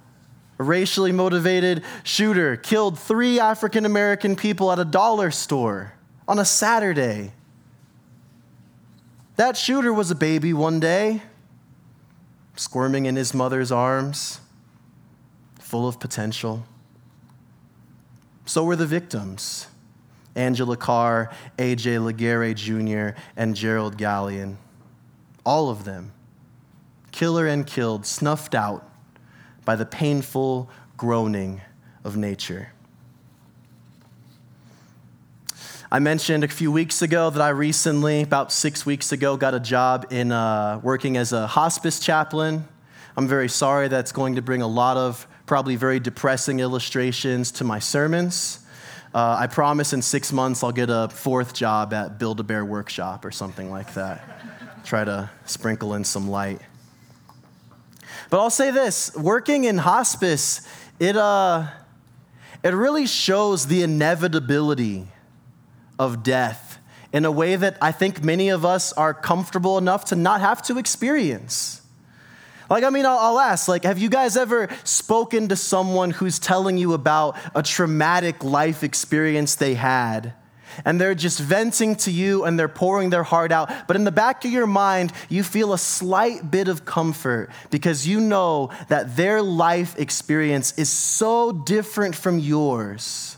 a 0.58 0.64
racially 0.64 1.12
motivated 1.12 1.84
shooter 2.02 2.56
killed 2.56 2.98
three 2.98 3.38
African 3.38 3.86
American 3.86 4.34
people 4.34 4.72
at 4.72 4.80
a 4.80 4.84
dollar 4.84 5.30
store 5.30 5.94
on 6.26 6.40
a 6.40 6.44
Saturday. 6.44 7.32
That 9.36 9.56
shooter 9.56 9.92
was 9.92 10.10
a 10.10 10.16
baby 10.16 10.52
one 10.52 10.80
day, 10.80 11.22
squirming 12.56 13.06
in 13.06 13.16
his 13.16 13.32
mother's 13.32 13.72
arms, 13.72 14.40
full 15.72 15.88
of 15.88 15.98
potential. 15.98 16.66
So 18.44 18.62
were 18.62 18.76
the 18.76 18.84
victims 18.84 19.68
Angela 20.36 20.76
Carr, 20.76 21.32
A.J. 21.58 21.98
Laguerre 21.98 22.52
Jr., 22.52 23.16
and 23.38 23.56
Jerrald 23.56 23.96
Gallion. 23.96 24.56
All 25.46 25.70
of 25.70 25.86
them, 25.86 26.12
killer 27.10 27.46
and 27.46 27.66
killed, 27.66 28.04
snuffed 28.04 28.54
out 28.54 28.86
by 29.64 29.74
the 29.74 29.86
painful 29.86 30.68
groaning 30.98 31.62
of 32.04 32.18
nature. 32.18 32.72
I 35.90 36.00
mentioned 36.00 36.44
a 36.44 36.48
few 36.48 36.70
weeks 36.70 37.00
ago 37.00 37.30
that 37.30 37.40
I 37.40 37.48
recently, 37.48 38.20
about 38.20 38.52
six 38.52 38.84
weeks 38.84 39.10
ago, 39.10 39.38
got 39.38 39.54
a 39.54 39.60
job 39.60 40.08
in 40.10 40.32
uh, 40.32 40.80
working 40.82 41.16
as 41.16 41.32
a 41.32 41.46
hospice 41.46 41.98
chaplain. 41.98 42.68
I'm 43.16 43.26
very 43.26 43.48
sorry 43.48 43.88
that's 43.88 44.12
going 44.12 44.34
to 44.34 44.42
bring 44.42 44.60
a 44.60 44.66
lot 44.66 44.98
of 44.98 45.26
probably 45.46 45.76
very 45.76 46.00
depressing 46.00 46.60
illustrations 46.60 47.52
to 47.52 47.64
my 47.64 47.78
sermons. 47.78 48.60
Uh, 49.14 49.36
I 49.38 49.46
promise 49.46 49.92
in 49.92 50.00
six 50.00 50.32
months 50.32 50.62
I'll 50.62 50.72
get 50.72 50.88
a 50.88 51.08
fourth 51.08 51.52
job 51.52 51.92
at 51.92 52.18
Build 52.18 52.40
a 52.40 52.42
Bear 52.42 52.64
Workshop 52.64 53.24
or 53.24 53.30
something 53.30 53.70
like 53.70 53.92
that. 53.94 54.84
Try 54.84 55.04
to 55.04 55.30
sprinkle 55.44 55.94
in 55.94 56.04
some 56.04 56.28
light. 56.28 56.60
But 58.30 58.40
I'll 58.40 58.50
say 58.50 58.70
this 58.70 59.14
working 59.14 59.64
in 59.64 59.78
hospice, 59.78 60.66
it, 60.98 61.16
uh, 61.16 61.66
it 62.62 62.72
really 62.72 63.06
shows 63.06 63.66
the 63.66 63.82
inevitability 63.82 65.08
of 65.98 66.22
death 66.22 66.78
in 67.12 67.26
a 67.26 67.30
way 67.30 67.56
that 67.56 67.76
I 67.82 67.92
think 67.92 68.24
many 68.24 68.48
of 68.48 68.64
us 68.64 68.92
are 68.94 69.12
comfortable 69.12 69.76
enough 69.76 70.06
to 70.06 70.16
not 70.16 70.40
have 70.40 70.62
to 70.62 70.78
experience. 70.78 71.81
Like, 72.72 72.84
I 72.84 72.88
mean, 72.88 73.04
I'll, 73.04 73.18
I'll, 73.18 73.38
ask, 73.38 73.68
like, 73.68 73.84
have 73.84 73.98
you 73.98 74.08
guys 74.08 74.34
ever 74.34 74.66
spoken 74.82 75.48
to 75.48 75.56
someone 75.56 76.10
who's 76.10 76.38
telling 76.38 76.78
you 76.78 76.94
about 76.94 77.36
a 77.54 77.62
traumatic 77.62 78.42
life 78.42 78.82
experience 78.82 79.56
they 79.56 79.74
had? 79.74 80.32
And 80.86 80.98
they're 80.98 81.14
just 81.14 81.38
venting 81.38 81.96
to 81.96 82.10
you 82.10 82.44
and 82.44 82.58
they're 82.58 82.68
pouring 82.68 83.10
their 83.10 83.24
heart 83.24 83.52
out. 83.52 83.70
But 83.86 83.96
in 83.96 84.04
the 84.04 84.10
back 84.10 84.46
of 84.46 84.50
your 84.50 84.66
mind, 84.66 85.12
you 85.28 85.42
feel 85.42 85.74
a 85.74 85.78
slight 85.78 86.50
bit 86.50 86.68
of 86.68 86.86
comfort 86.86 87.50
because 87.70 88.08
you 88.08 88.22
know 88.22 88.70
that 88.88 89.16
their 89.16 89.42
life 89.42 89.98
experience 89.98 90.72
is 90.78 90.88
so 90.88 91.52
different 91.52 92.16
from 92.16 92.38
yours. 92.38 93.36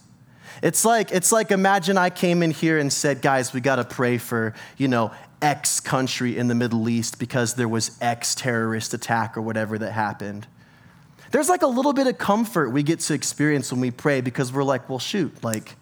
It's 0.63 0.85
like, 0.85 1.11
it's 1.11 1.33
like 1.33 1.51
imagine 1.51 1.99
I 1.99 2.11
came 2.11 2.45
in 2.45 2.53
here 2.53 2.79
and 2.79 2.93
said, 2.93 3.21
guys, 3.21 3.53
we 3.53 3.61
got 3.61 3.77
to 3.77 3.85
pray 3.85 4.17
for, 4.17 4.55
you 4.77 4.87
know, 4.87 5.11
X 5.45 5.79
country 5.79 6.39
in 6.39 6.49
the 6.49 6.55
Middle 6.55 6.89
East 6.89 7.19
because 7.19 7.53
there 7.53 7.69
was 7.69 7.99
X 8.01 8.35
terrorist 8.35 8.95
attack 8.95 9.37
or 9.37 9.43
whatever 9.43 9.77
that 9.77 9.93
happened. 9.93 10.47
There's 11.33 11.51
like 11.51 11.61
a 11.61 11.67
little 11.67 11.93
bit 11.93 12.07
of 12.07 12.17
comfort 12.17 12.71
we 12.71 12.83
get 12.83 13.01
to 13.01 13.15
experience 13.15 13.71
when 13.71 13.83
we 13.83 13.91
pray 13.91 14.23
because 14.23 14.53
we're 14.55 14.65
like, 14.65 14.89
well, 14.89 14.99
shoot, 14.99 15.45
like 15.45 15.77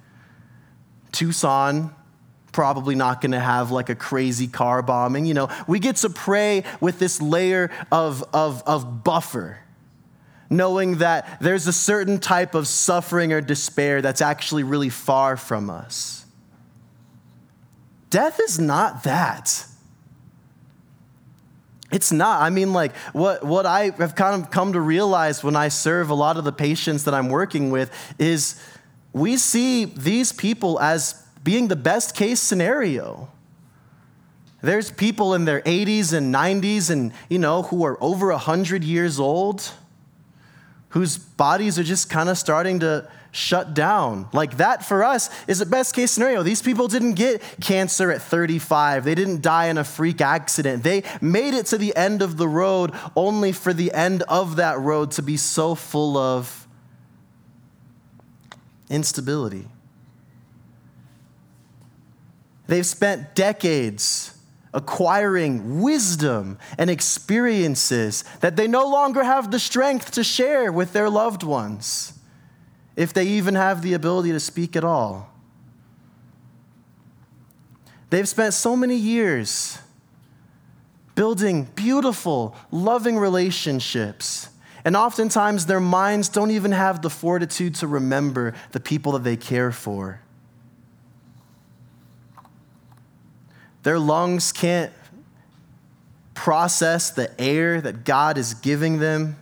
Tucson, 1.13 1.95
probably 2.51 2.97
not 2.97 3.21
going 3.21 3.31
to 3.31 3.41
have 3.41 3.71
like 3.71 3.89
a 3.89 3.95
crazy 3.95 4.49
car 4.49 4.83
bombing. 4.83 5.27
You 5.27 5.35
know, 5.35 5.49
we 5.69 5.79
get 5.79 5.97
to 5.97 6.11
pray 6.11 6.65
with 6.81 6.99
this 6.99 7.23
layer 7.23 7.71
of, 7.93 8.25
of, 8.35 8.65
of 8.67 9.05
buffer, 9.05 9.61
knowing 10.51 10.99
that 10.99 11.41
there's 11.41 11.69
a 11.69 11.73
certain 11.73 12.19
type 12.19 12.57
of 12.57 12.67
suffering 12.67 13.33
or 13.33 13.41
despair 13.41 14.03
that's 14.03 14.21
actually 14.21 14.65
really 14.65 14.89
far 14.89 15.37
from 15.37 15.71
us. 15.71 16.22
Death 18.13 18.41
is 18.41 18.59
not 18.59 19.05
that. 19.05 19.65
It's 21.91 22.13
not. 22.13 22.43
I 22.43 22.51
mean, 22.51 22.75
like, 22.75 22.95
what, 23.15 23.43
what 23.43 23.65
I 23.65 23.85
have 23.99 24.15
kind 24.15 24.43
of 24.43 24.51
come 24.51 24.75
to 24.75 24.81
realize 24.83 25.43
when 25.43 25.57
I 25.57 25.69
serve 25.69 26.11
a 26.11 26.15
lot 26.15 26.37
of 26.37 26.45
the 26.45 26.53
patients 26.53 27.05
that 27.05 27.15
I'm 27.15 27.31
working 27.31 27.71
with 27.71 27.91
is 28.19 28.63
we 29.15 29.39
see 29.39 29.87
these 29.87 30.31
people 30.31 30.79
as 30.79 31.27
being 31.43 31.69
the 31.69 31.77
best 31.77 32.15
case 32.15 32.39
scenario. 32.39 33.31
There's 34.61 34.93
people 34.93 35.33
in 35.33 35.47
their 35.47 35.63
80s 35.63 36.13
and 36.13 36.35
90s 36.35 36.91
and, 36.91 37.15
you 37.31 37.39
know, 37.39 37.63
who 37.63 37.83
are 37.83 37.97
over 38.03 38.29
100 38.29 38.85
years 38.85 39.19
old, 39.19 39.71
whose 40.91 41.17
bodies 41.17 41.79
are 41.79 41.83
just 41.83 42.11
kind 42.11 42.29
of 42.29 42.37
starting 42.37 42.81
to 42.81 43.09
shut 43.33 43.73
down. 43.73 44.29
Like 44.33 44.59
that 44.59 44.85
for 44.85 45.03
us 45.03 45.31
is 45.49 45.61
a 45.61 45.67
best 45.67 45.95
case 45.95 46.13
scenario. 46.13 46.43
These 46.43 46.63
people 46.63 46.87
didn't 46.87 47.15
get 47.15 47.43
cancer 47.61 48.13
at 48.13 48.23
35, 48.23 49.05
they 49.05 49.15
didn't 49.15 49.41
die 49.41 49.67
in 49.67 49.79
a 49.79 49.85
freak 49.85 50.21
accident. 50.21 50.85
They 50.85 51.03
made 51.21 51.55
it 51.55 51.67
to 51.67 51.79
the 51.79 51.97
end 51.97 52.23
of 52.23 52.37
the 52.37 52.47
road 52.47 52.93
only 53.17 53.53
for 53.53 53.73
the 53.73 53.93
end 53.93 54.23
of 54.25 54.57
that 54.57 54.79
road 54.79 55.11
to 55.13 55.23
be 55.23 55.39
so 55.39 55.75
full 55.75 56.17
of 56.17 56.69
instability. 58.91 59.67
They've 62.67 62.87
spent 62.87 63.35
decades 63.35 64.37
acquiring 64.75 65.81
wisdom 65.81 66.59
and 66.79 66.89
experiences 66.89 68.25
that 68.41 68.57
they 68.57 68.67
no 68.67 68.87
longer 68.87 69.25
have 69.25 69.51
the 69.51 69.59
strength 69.59 70.11
to 70.13 70.25
share 70.25 70.71
with 70.71 70.93
their 70.93 71.11
loved 71.11 71.43
ones 71.43 72.19
if 72.97 73.13
they 73.13 73.25
even 73.25 73.55
have 73.55 73.83
the 73.83 73.95
ability 73.95 74.33
to 74.33 74.41
speak 74.41 74.77
at 74.77 74.85
all. 74.85 75.31
They've 78.11 78.29
spent 78.29 78.53
so 78.53 78.77
many 78.77 78.97
years 78.97 79.79
building 81.15 81.65
beautiful, 81.75 82.55
loving 82.71 83.17
relationships. 83.19 84.49
And 84.85 84.97
oftentimes 84.97 85.67
their 85.67 85.81
minds 85.81 86.29
don't 86.29 86.51
even 86.51 86.73
have 86.73 87.03
the 87.03 87.11
fortitude 87.11 87.75
to 87.77 87.87
remember 87.87 88.55
the 88.73 88.81
people 88.81 89.13
that 89.13 89.25
they 89.25 89.37
care 89.37 89.73
for. 89.73 90.21
Their 93.83 93.99
lungs 93.99 94.53
can't 94.53 94.93
process 96.35 97.11
the 97.11 97.41
air 97.41 97.81
that 97.81 98.05
God 98.05 98.39
is 98.39 98.55
giving 98.55 98.99
them. 98.99 99.37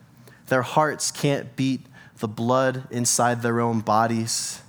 Their 0.46 0.62
hearts 0.62 1.10
can't 1.10 1.56
beat 1.56 1.80
the 2.20 2.28
blood 2.28 2.84
inside 2.90 3.42
their 3.42 3.60
own 3.60 3.80
bodies. 3.80 4.62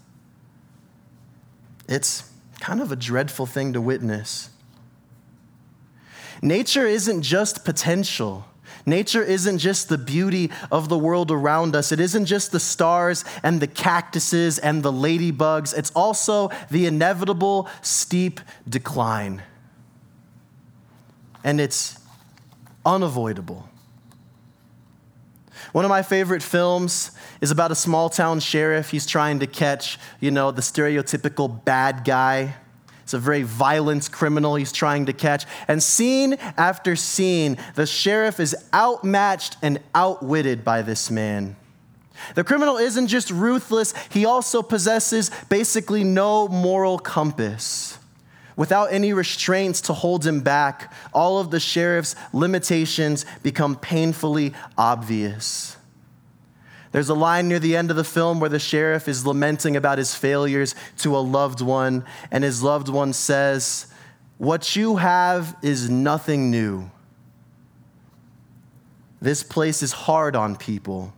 It's 1.87 2.29
kind 2.59 2.81
of 2.81 2.91
a 2.91 2.95
dreadful 2.95 3.45
thing 3.45 3.73
to 3.73 3.81
witness. 3.81 4.49
Nature 6.41 6.87
isn't 6.87 7.21
just 7.21 7.63
potential. 7.63 8.45
Nature 8.85 9.21
isn't 9.21 9.59
just 9.59 9.89
the 9.89 9.97
beauty 9.97 10.49
of 10.71 10.89
the 10.89 10.97
world 10.97 11.29
around 11.29 11.75
us. 11.75 11.91
It 11.91 11.99
isn't 11.99 12.25
just 12.25 12.51
the 12.51 12.59
stars 12.59 13.23
and 13.43 13.59
the 13.59 13.67
cactuses 13.67 14.57
and 14.57 14.81
the 14.81 14.91
ladybugs. 14.91 15.77
It's 15.77 15.91
also 15.91 16.49
the 16.71 16.85
inevitable 16.87 17.69
steep 17.81 18.39
decline. 18.67 19.43
And 21.43 21.59
it's 21.59 21.99
unavoidable. 22.85 23.67
One 25.71 25.85
of 25.85 25.89
my 25.89 26.01
favorite 26.01 26.43
films 26.43 27.11
is 27.39 27.49
about 27.49 27.71
a 27.71 27.75
small 27.75 28.09
town 28.09 28.41
sheriff. 28.41 28.89
He's 28.89 29.05
trying 29.05 29.39
to 29.39 29.47
catch, 29.47 29.97
you 30.19 30.29
know, 30.29 30.51
the 30.51 30.61
stereotypical 30.61 31.63
bad 31.63 32.03
guy. 32.03 32.55
It's 33.03 33.13
a 33.13 33.19
very 33.19 33.43
violent 33.43 34.11
criminal 34.11 34.55
he's 34.55 34.71
trying 34.71 35.05
to 35.05 35.13
catch. 35.13 35.45
And 35.67 35.81
scene 35.81 36.33
after 36.57 36.95
scene, 36.95 37.57
the 37.75 37.85
sheriff 37.85 38.39
is 38.39 38.55
outmatched 38.73 39.57
and 39.61 39.79
outwitted 39.95 40.63
by 40.63 40.81
this 40.81 41.09
man. 41.09 41.55
The 42.35 42.43
criminal 42.43 42.77
isn't 42.77 43.07
just 43.07 43.31
ruthless, 43.31 43.93
he 44.09 44.25
also 44.25 44.61
possesses 44.61 45.31
basically 45.49 46.03
no 46.03 46.47
moral 46.47 46.99
compass. 46.99 47.97
Without 48.55 48.91
any 48.91 49.13
restraints 49.13 49.81
to 49.81 49.93
hold 49.93 50.25
him 50.25 50.41
back, 50.41 50.93
all 51.13 51.39
of 51.39 51.51
the 51.51 51.59
sheriff's 51.59 52.15
limitations 52.33 53.25
become 53.43 53.75
painfully 53.75 54.53
obvious. 54.77 55.77
There's 56.91 57.09
a 57.09 57.15
line 57.15 57.47
near 57.47 57.59
the 57.59 57.77
end 57.77 57.89
of 57.89 57.97
the 57.97 58.03
film 58.03 58.39
where 58.39 58.49
the 58.49 58.59
sheriff 58.59 59.07
is 59.07 59.25
lamenting 59.25 59.77
about 59.77 59.97
his 59.97 60.13
failures 60.13 60.75
to 60.99 61.15
a 61.15 61.19
loved 61.19 61.61
one, 61.61 62.05
and 62.31 62.43
his 62.43 62.61
loved 62.61 62.89
one 62.89 63.13
says, 63.13 63.87
What 64.37 64.75
you 64.75 64.97
have 64.97 65.55
is 65.61 65.89
nothing 65.89 66.51
new. 66.51 66.91
This 69.21 69.43
place 69.43 69.81
is 69.81 69.93
hard 69.93 70.35
on 70.35 70.57
people. 70.57 71.13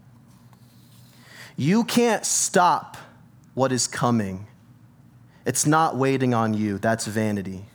You 1.55 1.83
can't 1.83 2.25
stop 2.25 2.97
what 3.53 3.71
is 3.71 3.87
coming. 3.87 4.47
It's 5.45 5.65
not 5.65 5.97
waiting 5.97 6.33
on 6.33 6.53
you. 6.53 6.77
That's 6.77 7.05
vanity. 7.05 7.65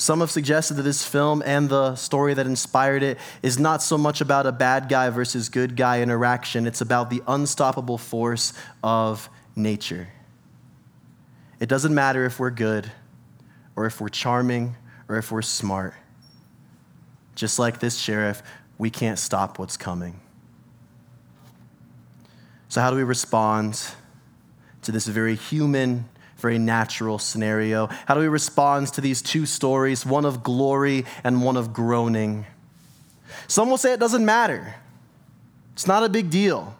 Some 0.00 0.20
have 0.20 0.30
suggested 0.30 0.74
that 0.74 0.82
this 0.82 1.04
film 1.06 1.42
and 1.44 1.68
the 1.68 1.94
story 1.94 2.32
that 2.32 2.46
inspired 2.46 3.02
it 3.02 3.18
is 3.42 3.58
not 3.58 3.82
so 3.82 3.98
much 3.98 4.22
about 4.22 4.46
a 4.46 4.52
bad 4.52 4.88
guy 4.88 5.10
versus 5.10 5.50
good 5.50 5.76
guy 5.76 6.00
interaction, 6.00 6.66
it's 6.66 6.80
about 6.80 7.10
the 7.10 7.22
unstoppable 7.28 7.98
force 7.98 8.54
of 8.82 9.28
nature. 9.54 10.08
It 11.58 11.68
doesn't 11.68 11.94
matter 11.94 12.24
if 12.24 12.40
we're 12.40 12.50
good 12.50 12.90
or 13.76 13.84
if 13.84 14.00
we're 14.00 14.08
charming 14.08 14.74
or 15.06 15.18
if 15.18 15.30
we're 15.30 15.42
smart. 15.42 15.92
Just 17.34 17.58
like 17.58 17.80
this 17.80 17.98
sheriff, 17.98 18.42
we 18.78 18.88
can't 18.88 19.18
stop 19.18 19.58
what's 19.58 19.76
coming. 19.76 20.18
So, 22.70 22.80
how 22.80 22.88
do 22.88 22.96
we 22.96 23.02
respond 23.02 23.82
to 24.90 24.92
this 24.92 25.06
very 25.06 25.36
human 25.36 26.04
very 26.40 26.58
natural 26.58 27.18
scenario. 27.18 27.86
How 28.06 28.14
do 28.14 28.20
we 28.20 28.28
respond 28.28 28.88
to 28.94 29.00
these 29.00 29.22
two 29.22 29.46
stories, 29.46 30.04
one 30.04 30.24
of 30.24 30.42
glory 30.42 31.04
and 31.22 31.42
one 31.42 31.56
of 31.56 31.72
groaning? 31.72 32.46
Some 33.46 33.68
will 33.68 33.76
say 33.76 33.92
it 33.92 34.00
doesn't 34.00 34.24
matter. 34.24 34.74
It's 35.74 35.86
not 35.86 36.02
a 36.02 36.08
big 36.08 36.30
deal. 36.30 36.76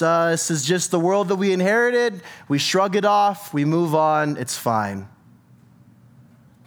Uh, 0.00 0.30
this 0.30 0.50
is 0.50 0.64
just 0.64 0.90
the 0.90 1.00
world 1.00 1.28
that 1.28 1.36
we 1.36 1.52
inherited. 1.52 2.22
We 2.48 2.58
shrug 2.58 2.94
it 2.94 3.04
off, 3.04 3.52
we 3.52 3.64
move 3.64 3.94
on, 3.94 4.36
it's 4.36 4.56
fine. 4.56 5.08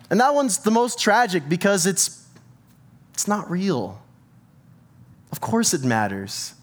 And 0.09 0.19
that 0.19 0.35
one's 0.35 0.59
the 0.59 0.71
most 0.71 0.99
tragic 0.99 1.47
because 1.47 1.85
it's, 1.85 2.27
it's 3.13 3.27
not 3.27 3.49
real. 3.49 4.01
Of 5.31 5.41
course 5.41 5.73
it 5.73 5.83
matters. 5.83 6.53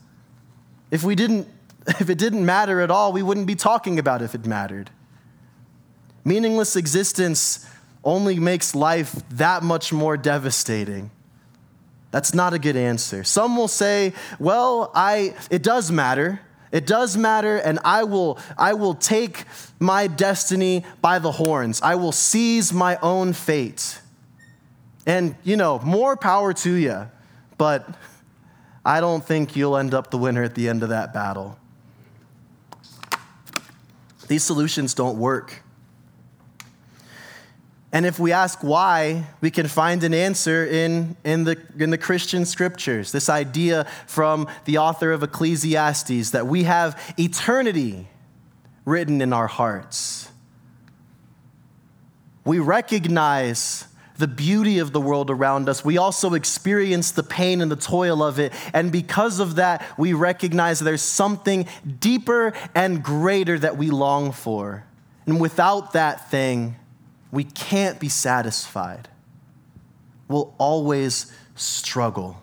If 0.90 1.02
we 1.02 1.14
didn't 1.14 1.48
if 1.86 2.08
it 2.08 2.18
didn't 2.18 2.44
matter 2.44 2.80
at 2.80 2.90
all, 2.90 3.12
we 3.12 3.22
wouldn't 3.22 3.46
be 3.46 3.54
talking 3.54 3.98
about 3.98 4.22
if 4.22 4.34
it 4.34 4.46
mattered. 4.46 4.90
Meaningless 6.24 6.76
existence 6.76 7.66
only 8.04 8.38
makes 8.38 8.74
life 8.74 9.22
that 9.30 9.62
much 9.62 9.92
more 9.92 10.16
devastating. 10.16 11.10
That's 12.10 12.34
not 12.34 12.52
a 12.52 12.58
good 12.58 12.76
answer. 12.76 13.24
Some 13.24 13.56
will 13.56 13.68
say, 13.68 14.12
well, 14.38 14.90
I, 14.94 15.34
it 15.50 15.62
does 15.62 15.90
matter. 15.90 16.40
It 16.70 16.86
does 16.86 17.16
matter, 17.16 17.58
and 17.58 17.78
I 17.84 18.04
will, 18.04 18.38
I 18.56 18.72
will 18.74 18.94
take 18.94 19.44
my 19.78 20.06
destiny 20.06 20.84
by 21.00 21.18
the 21.18 21.32
horns. 21.32 21.82
I 21.82 21.96
will 21.96 22.12
seize 22.12 22.72
my 22.72 22.96
own 23.02 23.34
fate. 23.34 24.00
And, 25.06 25.34
you 25.42 25.56
know, 25.56 25.80
more 25.80 26.16
power 26.16 26.52
to 26.54 26.72
you, 26.72 27.10
but 27.58 27.88
I 28.84 29.00
don't 29.00 29.24
think 29.24 29.54
you'll 29.54 29.76
end 29.76 29.92
up 29.94 30.10
the 30.10 30.18
winner 30.18 30.42
at 30.42 30.54
the 30.54 30.68
end 30.68 30.82
of 30.82 30.88
that 30.88 31.12
battle. 31.12 31.58
These 34.32 34.44
solutions 34.44 34.94
don't 34.94 35.18
work. 35.18 35.62
And 37.92 38.06
if 38.06 38.18
we 38.18 38.32
ask 38.32 38.64
why, 38.64 39.26
we 39.42 39.50
can 39.50 39.68
find 39.68 40.02
an 40.04 40.14
answer 40.14 40.64
in, 40.64 41.18
in, 41.22 41.44
the, 41.44 41.58
in 41.78 41.90
the 41.90 41.98
Christian 41.98 42.46
scriptures. 42.46 43.12
This 43.12 43.28
idea 43.28 43.86
from 44.06 44.48
the 44.64 44.78
author 44.78 45.12
of 45.12 45.22
Ecclesiastes 45.22 46.30
that 46.30 46.46
we 46.46 46.62
have 46.62 46.98
eternity 47.18 48.08
written 48.86 49.20
in 49.20 49.34
our 49.34 49.48
hearts. 49.48 50.30
We 52.46 52.58
recognize 52.58 53.86
the 54.22 54.28
beauty 54.28 54.78
of 54.78 54.92
the 54.92 55.00
world 55.00 55.30
around 55.30 55.68
us. 55.68 55.84
We 55.84 55.98
also 55.98 56.34
experience 56.34 57.10
the 57.10 57.24
pain 57.24 57.60
and 57.60 57.68
the 57.68 57.74
toil 57.74 58.22
of 58.22 58.38
it. 58.38 58.52
And 58.72 58.92
because 58.92 59.40
of 59.40 59.56
that, 59.56 59.84
we 59.98 60.12
recognize 60.12 60.78
there's 60.78 61.02
something 61.02 61.66
deeper 61.98 62.52
and 62.72 63.02
greater 63.02 63.58
that 63.58 63.76
we 63.76 63.90
long 63.90 64.30
for. 64.30 64.84
And 65.26 65.40
without 65.40 65.94
that 65.94 66.30
thing, 66.30 66.76
we 67.32 67.42
can't 67.42 67.98
be 67.98 68.08
satisfied. 68.08 69.08
We'll 70.28 70.54
always 70.56 71.36
struggle. 71.56 72.40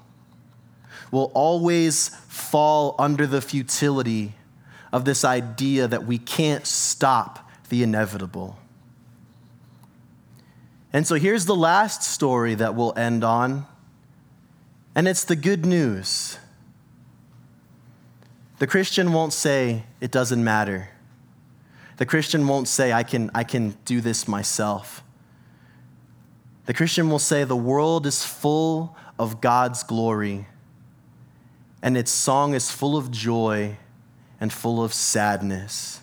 We'll 1.11 1.31
always 1.33 2.09
fall 2.09 2.95
under 2.99 3.25
the 3.25 3.39
futility 3.39 4.33
of 4.91 5.05
this 5.05 5.23
idea 5.23 5.87
that 5.87 6.05
we 6.05 6.17
can't 6.17 6.67
stop 6.67 7.49
the 7.69 7.83
inevitable. 7.83 8.57
And 10.91 11.06
so 11.06 11.15
here's 11.15 11.45
the 11.45 11.56
last 11.56 12.04
story 12.04 12.56
that 12.56 12.75
we'll 12.75 12.97
end 12.97 13.23
on, 13.23 13.65
and 14.95 15.08
it's 15.08 15.23
the 15.23 15.36
good 15.36 15.65
news. 15.65 16.38
The 18.58 18.67
Christian 18.67 19.13
won't 19.13 19.34
say, 19.34 19.84
it 20.02 20.12
doesn't 20.12 20.43
matter. 20.43 20.89
The 21.97 22.06
Christian 22.06 22.47
won't 22.47 22.67
say, 22.67 22.91
I 22.91 23.04
can, 23.04 23.30
I 23.36 23.43
can 23.43 23.78
do 23.86 24.02
this 24.02 24.28
myself. 24.28 25.04
The 26.65 26.73
Christian 26.73 27.10
will 27.10 27.19
say, 27.19 27.43
The 27.43 27.56
world 27.56 28.06
is 28.06 28.23
full 28.23 28.95
of 29.17 29.41
God's 29.41 29.84
glory, 29.84 30.47
and 31.82 31.97
its 31.97 32.12
song 32.12 32.54
is 32.54 32.71
full 32.71 32.95
of 32.95 33.12
joy 33.12 33.78
and 34.39 34.52
full 34.52 34.84
of 34.84 34.93
sadness. 34.93 36.02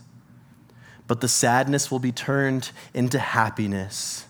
But 1.07 1.21
the 1.21 1.29
sadness 1.29 1.91
will 1.91 1.99
be 1.99 2.13
turned 2.13 2.73
into 2.93 3.19
happiness. 3.19 4.26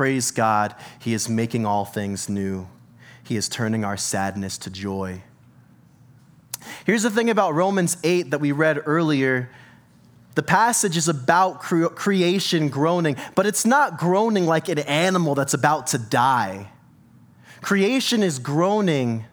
Praise 0.00 0.30
God, 0.30 0.74
He 0.98 1.12
is 1.12 1.28
making 1.28 1.66
all 1.66 1.84
things 1.84 2.26
new. 2.26 2.66
He 3.22 3.36
is 3.36 3.50
turning 3.50 3.84
our 3.84 3.98
sadness 3.98 4.56
to 4.56 4.70
joy. 4.70 5.20
Here's 6.86 7.02
the 7.02 7.10
thing 7.10 7.28
about 7.28 7.52
Romans 7.52 7.98
8 8.02 8.30
that 8.30 8.40
we 8.40 8.50
read 8.50 8.80
earlier 8.86 9.50
the 10.36 10.42
passage 10.42 10.96
is 10.96 11.06
about 11.06 11.60
cre- 11.60 11.88
creation 11.88 12.70
groaning, 12.70 13.16
but 13.34 13.44
it's 13.44 13.66
not 13.66 13.98
groaning 13.98 14.46
like 14.46 14.70
an 14.70 14.78
animal 14.78 15.34
that's 15.34 15.52
about 15.52 15.88
to 15.88 15.98
die. 15.98 16.70
Creation 17.60 18.22
is 18.22 18.38
groaning 18.38 19.26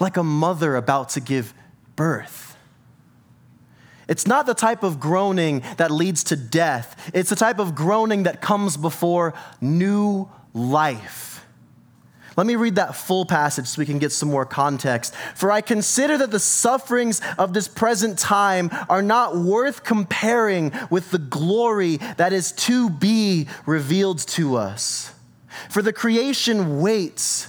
like 0.00 0.16
a 0.16 0.22
mother 0.22 0.76
about 0.76 1.10
to 1.10 1.20
give 1.20 1.52
birth. 1.94 2.47
It's 4.08 4.26
not 4.26 4.46
the 4.46 4.54
type 4.54 4.82
of 4.82 4.98
groaning 4.98 5.62
that 5.76 5.90
leads 5.90 6.24
to 6.24 6.36
death, 6.36 7.10
it's 7.14 7.30
the 7.30 7.36
type 7.36 7.58
of 7.58 7.74
groaning 7.74 8.24
that 8.24 8.40
comes 8.40 8.76
before 8.76 9.34
new 9.60 10.28
life. 10.54 11.28
Let 12.38 12.46
me 12.46 12.54
read 12.54 12.76
that 12.76 12.94
full 12.94 13.26
passage 13.26 13.66
so 13.66 13.80
we 13.80 13.86
can 13.86 13.98
get 13.98 14.12
some 14.12 14.30
more 14.30 14.46
context. 14.46 15.12
For 15.34 15.50
I 15.50 15.60
consider 15.60 16.16
that 16.18 16.30
the 16.30 16.38
sufferings 16.38 17.20
of 17.36 17.52
this 17.52 17.66
present 17.66 18.16
time 18.16 18.70
are 18.88 19.02
not 19.02 19.36
worth 19.36 19.82
comparing 19.82 20.72
with 20.88 21.10
the 21.10 21.18
glory 21.18 21.96
that 22.16 22.32
is 22.32 22.52
to 22.52 22.90
be 22.90 23.48
revealed 23.66 24.20
to 24.28 24.54
us. 24.54 25.12
For 25.68 25.82
the 25.82 25.92
creation 25.92 26.80
waits 26.80 27.48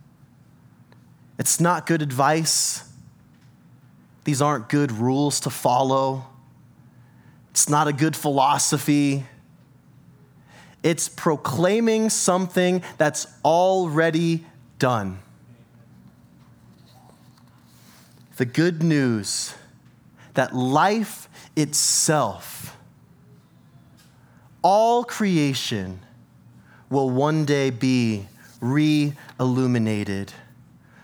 It's 1.41 1.59
not 1.59 1.87
good 1.87 2.03
advice. 2.03 2.87
These 4.25 4.43
aren't 4.43 4.69
good 4.69 4.91
rules 4.91 5.39
to 5.39 5.49
follow. 5.49 6.27
It's 7.49 7.67
not 7.67 7.87
a 7.87 7.93
good 7.93 8.15
philosophy. 8.15 9.25
It's 10.83 11.09
proclaiming 11.09 12.11
something 12.11 12.83
that's 12.99 13.25
already 13.43 14.45
done. 14.77 15.17
The 18.37 18.45
good 18.45 18.83
news 18.83 19.55
that 20.35 20.55
life 20.55 21.27
itself 21.55 22.77
all 24.61 25.03
creation 25.03 26.01
will 26.91 27.09
one 27.09 27.45
day 27.45 27.71
be 27.71 28.27
re 28.59 29.13
illuminated, 29.39 30.33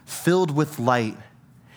filled 0.07 0.49
with 0.49 0.79
light, 0.79 1.17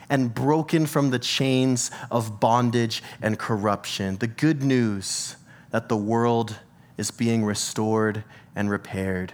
and 0.09 0.35
broken 0.35 0.87
from 0.87 1.11
the 1.11 1.19
chains 1.19 1.91
of 2.11 2.41
bondage 2.41 3.03
and 3.21 3.39
corruption. 3.39 4.17
The 4.17 4.27
good 4.27 4.63
news 4.63 5.37
that 5.71 5.89
the 5.89 5.97
world 5.97 6.57
is 6.97 7.11
being 7.11 7.45
restored 7.45 8.25
and 8.57 8.71
repaired. 8.71 9.33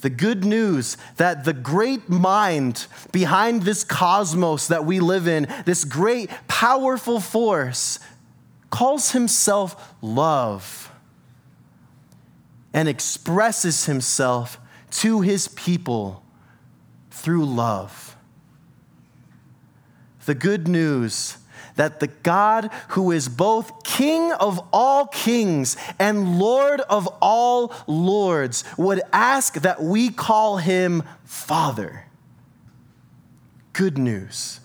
The 0.00 0.10
good 0.10 0.44
news 0.44 0.96
that 1.18 1.44
the 1.44 1.52
great 1.52 2.08
mind 2.08 2.86
behind 3.12 3.62
this 3.62 3.84
cosmos 3.84 4.68
that 4.68 4.86
we 4.86 4.98
live 5.00 5.28
in, 5.28 5.46
this 5.66 5.84
great 5.84 6.30
powerful 6.48 7.20
force, 7.20 7.98
calls 8.70 9.12
himself 9.12 9.94
love 10.00 10.90
and 12.72 12.88
expresses 12.88 13.84
himself 13.84 14.58
to 14.90 15.20
his 15.20 15.48
people 15.48 16.24
through 17.10 17.44
love. 17.44 18.16
The 20.26 20.34
good 20.34 20.68
news 20.68 21.38
that 21.76 22.00
the 22.00 22.08
God 22.08 22.70
who 22.88 23.10
is 23.10 23.28
both 23.28 23.84
King 23.84 24.32
of 24.32 24.60
all 24.72 25.06
kings 25.06 25.76
and 25.98 26.38
Lord 26.38 26.80
of 26.82 27.08
all 27.22 27.72
lords 27.86 28.64
would 28.76 29.00
ask 29.12 29.54
that 29.54 29.82
we 29.82 30.10
call 30.10 30.58
him 30.58 31.02
Father. 31.24 32.04
Good 33.72 33.96
news. 33.96 34.60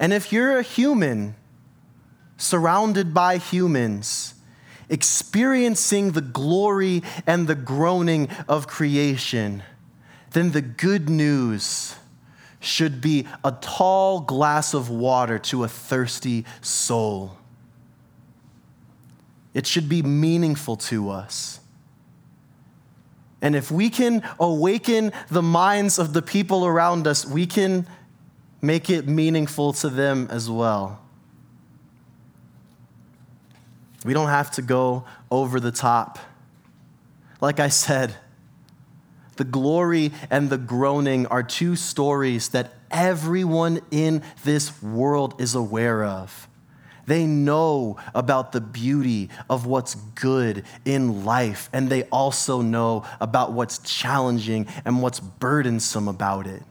And 0.00 0.12
if 0.12 0.32
you're 0.32 0.58
a 0.58 0.62
human 0.62 1.34
surrounded 2.36 3.12
by 3.12 3.38
humans, 3.38 4.34
experiencing 4.88 6.12
the 6.12 6.20
glory 6.20 7.02
and 7.26 7.46
the 7.46 7.54
groaning 7.54 8.28
of 8.48 8.66
creation, 8.66 9.62
then 10.32 10.52
the 10.52 10.62
good 10.62 11.08
news 11.08 11.94
should 12.60 13.00
be 13.00 13.26
a 13.44 13.52
tall 13.60 14.20
glass 14.20 14.74
of 14.74 14.90
water 14.90 15.38
to 15.38 15.64
a 15.64 15.68
thirsty 15.68 16.44
soul. 16.60 17.36
It 19.54 19.66
should 19.66 19.88
be 19.88 20.02
meaningful 20.02 20.76
to 20.76 21.10
us. 21.10 21.60
And 23.40 23.54
if 23.54 23.70
we 23.70 23.88
can 23.88 24.22
awaken 24.40 25.12
the 25.30 25.42
minds 25.42 25.98
of 25.98 26.12
the 26.12 26.22
people 26.22 26.66
around 26.66 27.06
us, 27.06 27.24
we 27.24 27.46
can 27.46 27.86
make 28.60 28.90
it 28.90 29.06
meaningful 29.06 29.72
to 29.74 29.88
them 29.88 30.26
as 30.30 30.50
well. 30.50 31.00
We 34.04 34.14
don't 34.14 34.28
have 34.28 34.50
to 34.52 34.62
go 34.62 35.04
over 35.30 35.60
the 35.60 35.72
top. 35.72 36.18
Like 37.40 37.60
I 37.60 37.68
said, 37.68 38.14
the 39.36 39.44
glory 39.44 40.12
and 40.30 40.50
the 40.50 40.58
groaning 40.58 41.26
are 41.26 41.42
two 41.42 41.76
stories 41.76 42.48
that 42.50 42.72
everyone 42.90 43.80
in 43.90 44.22
this 44.44 44.82
world 44.82 45.40
is 45.40 45.54
aware 45.54 46.04
of. 46.04 46.48
They 47.06 47.24
know 47.24 47.96
about 48.14 48.52
the 48.52 48.60
beauty 48.60 49.30
of 49.48 49.64
what's 49.64 49.94
good 49.94 50.64
in 50.84 51.24
life, 51.24 51.70
and 51.72 51.88
they 51.88 52.02
also 52.04 52.60
know 52.60 53.04
about 53.20 53.52
what's 53.52 53.78
challenging 53.78 54.66
and 54.84 55.00
what's 55.00 55.18
burdensome 55.18 56.06
about 56.06 56.46
it. 56.46 56.62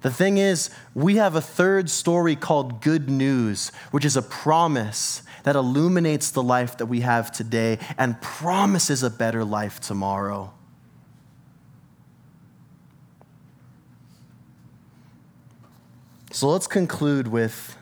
The 0.00 0.10
thing 0.10 0.38
is, 0.38 0.70
we 0.94 1.16
have 1.16 1.34
a 1.34 1.40
third 1.40 1.90
story 1.90 2.36
called 2.36 2.80
Good 2.80 3.10
News, 3.10 3.72
which 3.90 4.04
is 4.04 4.16
a 4.16 4.22
promise 4.22 5.22
that 5.42 5.56
illuminates 5.56 6.30
the 6.30 6.42
life 6.42 6.76
that 6.78 6.86
we 6.86 7.00
have 7.00 7.32
today 7.32 7.78
and 7.96 8.20
promises 8.20 9.02
a 9.02 9.10
better 9.10 9.44
life 9.44 9.80
tomorrow. 9.80 10.52
So 16.30 16.48
let's 16.48 16.68
conclude 16.68 17.26
with 17.26 17.76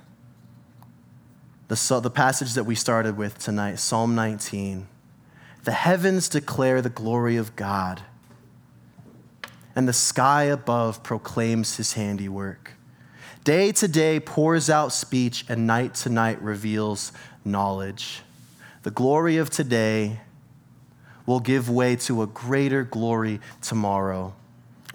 the, 1.69 2.01
the 2.01 2.11
passage 2.11 2.55
that 2.55 2.65
we 2.65 2.75
started 2.75 3.17
with 3.17 3.39
tonight 3.39 3.79
Psalm 3.79 4.15
19. 4.15 4.87
The 5.65 5.73
heavens 5.73 6.29
declare 6.29 6.81
the 6.81 6.89
glory 6.89 7.37
of 7.37 7.57
God 7.57 8.03
and 9.77 9.87
the 9.87 9.93
sky 9.93 10.45
above 10.45 11.03
proclaims 11.03 11.77
his 11.77 11.93
handiwork. 11.93 12.73
Day 13.45 13.71
to 13.73 13.87
day 13.87 14.19
pours 14.19 14.69
out 14.71 14.93
speech, 14.93 15.45
and 15.49 15.67
night 15.67 15.95
to 15.97 16.09
night 16.09 16.41
reveals 16.43 17.13
knowledge. 17.45 18.23
The 18.83 18.91
glory 18.91 19.37
of 19.37 19.51
today 19.51 20.21
will 21.27 21.41
give 21.41 21.69
way 21.69 21.95
to 21.97 22.23
a 22.23 22.27
greater 22.27 22.83
glory 22.83 23.41
tomorrow, 23.61 24.35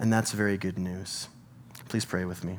and 0.00 0.12
that's 0.12 0.32
very 0.32 0.58
good 0.58 0.78
news. 0.78 1.28
Please 1.88 2.04
pray 2.04 2.24
with 2.24 2.42
me. 2.42 2.58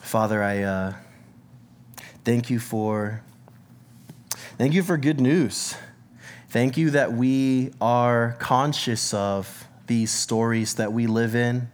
Father, 0.00 0.42
I 0.42 0.62
uh, 0.62 0.94
thank 2.24 2.50
you 2.50 2.58
for 2.58 3.22
thank 4.56 4.72
you 4.72 4.82
for 4.82 4.96
good 4.96 5.20
news. 5.20 5.76
Thank 6.50 6.78
you 6.78 6.88
that 6.90 7.12
we 7.12 7.72
are 7.78 8.34
conscious 8.38 9.12
of 9.12 9.66
these 9.86 10.10
stories 10.10 10.76
that 10.76 10.94
we 10.94 11.06
live 11.06 11.34
in. 11.34 11.70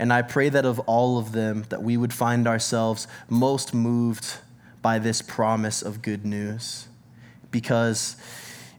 And 0.00 0.12
I 0.12 0.22
pray 0.22 0.48
that 0.48 0.64
of 0.64 0.80
all 0.80 1.18
of 1.18 1.30
them, 1.30 1.64
that 1.68 1.84
we 1.84 1.96
would 1.96 2.12
find 2.12 2.48
ourselves 2.48 3.06
most 3.28 3.72
moved 3.72 4.38
by 4.82 4.98
this 4.98 5.22
promise 5.22 5.80
of 5.80 6.02
good 6.02 6.26
news. 6.26 6.88
Because 7.52 8.16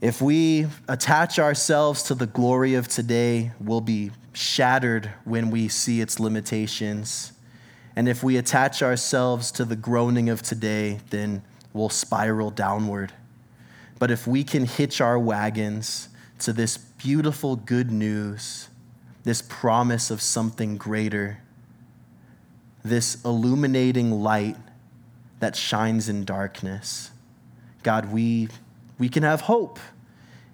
if 0.02 0.22
we 0.22 0.68
attach 0.90 1.40
ourselves 1.40 2.04
to 2.04 2.14
the 2.14 2.28
glory 2.28 2.76
of 2.76 2.90
today, 2.90 3.54
we'll 3.62 3.80
be 3.80 4.12
shattered 4.34 5.10
when 5.24 5.50
we 5.50 5.70
see 5.70 6.02
its 6.02 6.20
limitations. 6.20 7.32
And 7.96 8.10
if 8.10 8.22
we 8.22 8.36
attach 8.36 8.84
ourselves 8.84 9.52
to 9.54 9.64
the 9.64 9.78
groaning 9.78 10.30
of 10.30 10.42
today, 10.42 11.00
then 11.10 11.42
we'll 11.72 11.88
spiral 11.88 12.52
downward. 12.52 13.14
But 14.00 14.12
if 14.12 14.28
we 14.28 14.44
can 14.44 14.66
hitch 14.66 15.02
our 15.02 15.18
wagons 15.18 16.10
to 16.40 16.54
this 16.54 16.78
beautiful 16.78 17.56
good 17.56 17.92
news, 17.92 18.70
this 19.24 19.42
promise 19.42 20.12
of 20.12 20.22
something 20.22 20.78
greater, 20.78 21.40
this 22.84 23.24
illuminating 23.26 24.12
light 24.12 24.58
that 25.40 25.56
shines 25.56 26.10
in 26.10 26.26
darkness, 26.26 27.12
God, 27.84 28.12
we, 28.12 28.50
we 29.00 29.10
can 29.10 29.24
have 29.24 29.42
hope. 29.42 29.80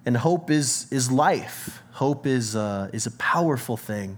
And 0.06 0.18
hope 0.18 0.52
is, 0.52 0.88
is 0.92 1.12
life. 1.12 1.82
Hope 1.94 2.28
is, 2.28 2.56
is 2.56 3.06
a 3.06 3.12
powerful 3.18 3.78
thing. 3.78 4.18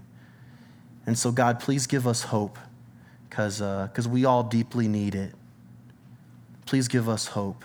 And 1.06 1.16
so, 1.16 1.30
God, 1.30 1.60
please 1.60 1.86
give 1.86 2.06
us 2.06 2.22
hope 2.22 2.58
because 3.28 3.60
uh, 3.62 3.88
we 4.08 4.24
all 4.24 4.42
deeply 4.42 4.88
need 4.88 5.14
it. 5.14 5.32
Please 6.64 6.88
give 6.88 7.08
us 7.08 7.28
hope. 7.28 7.64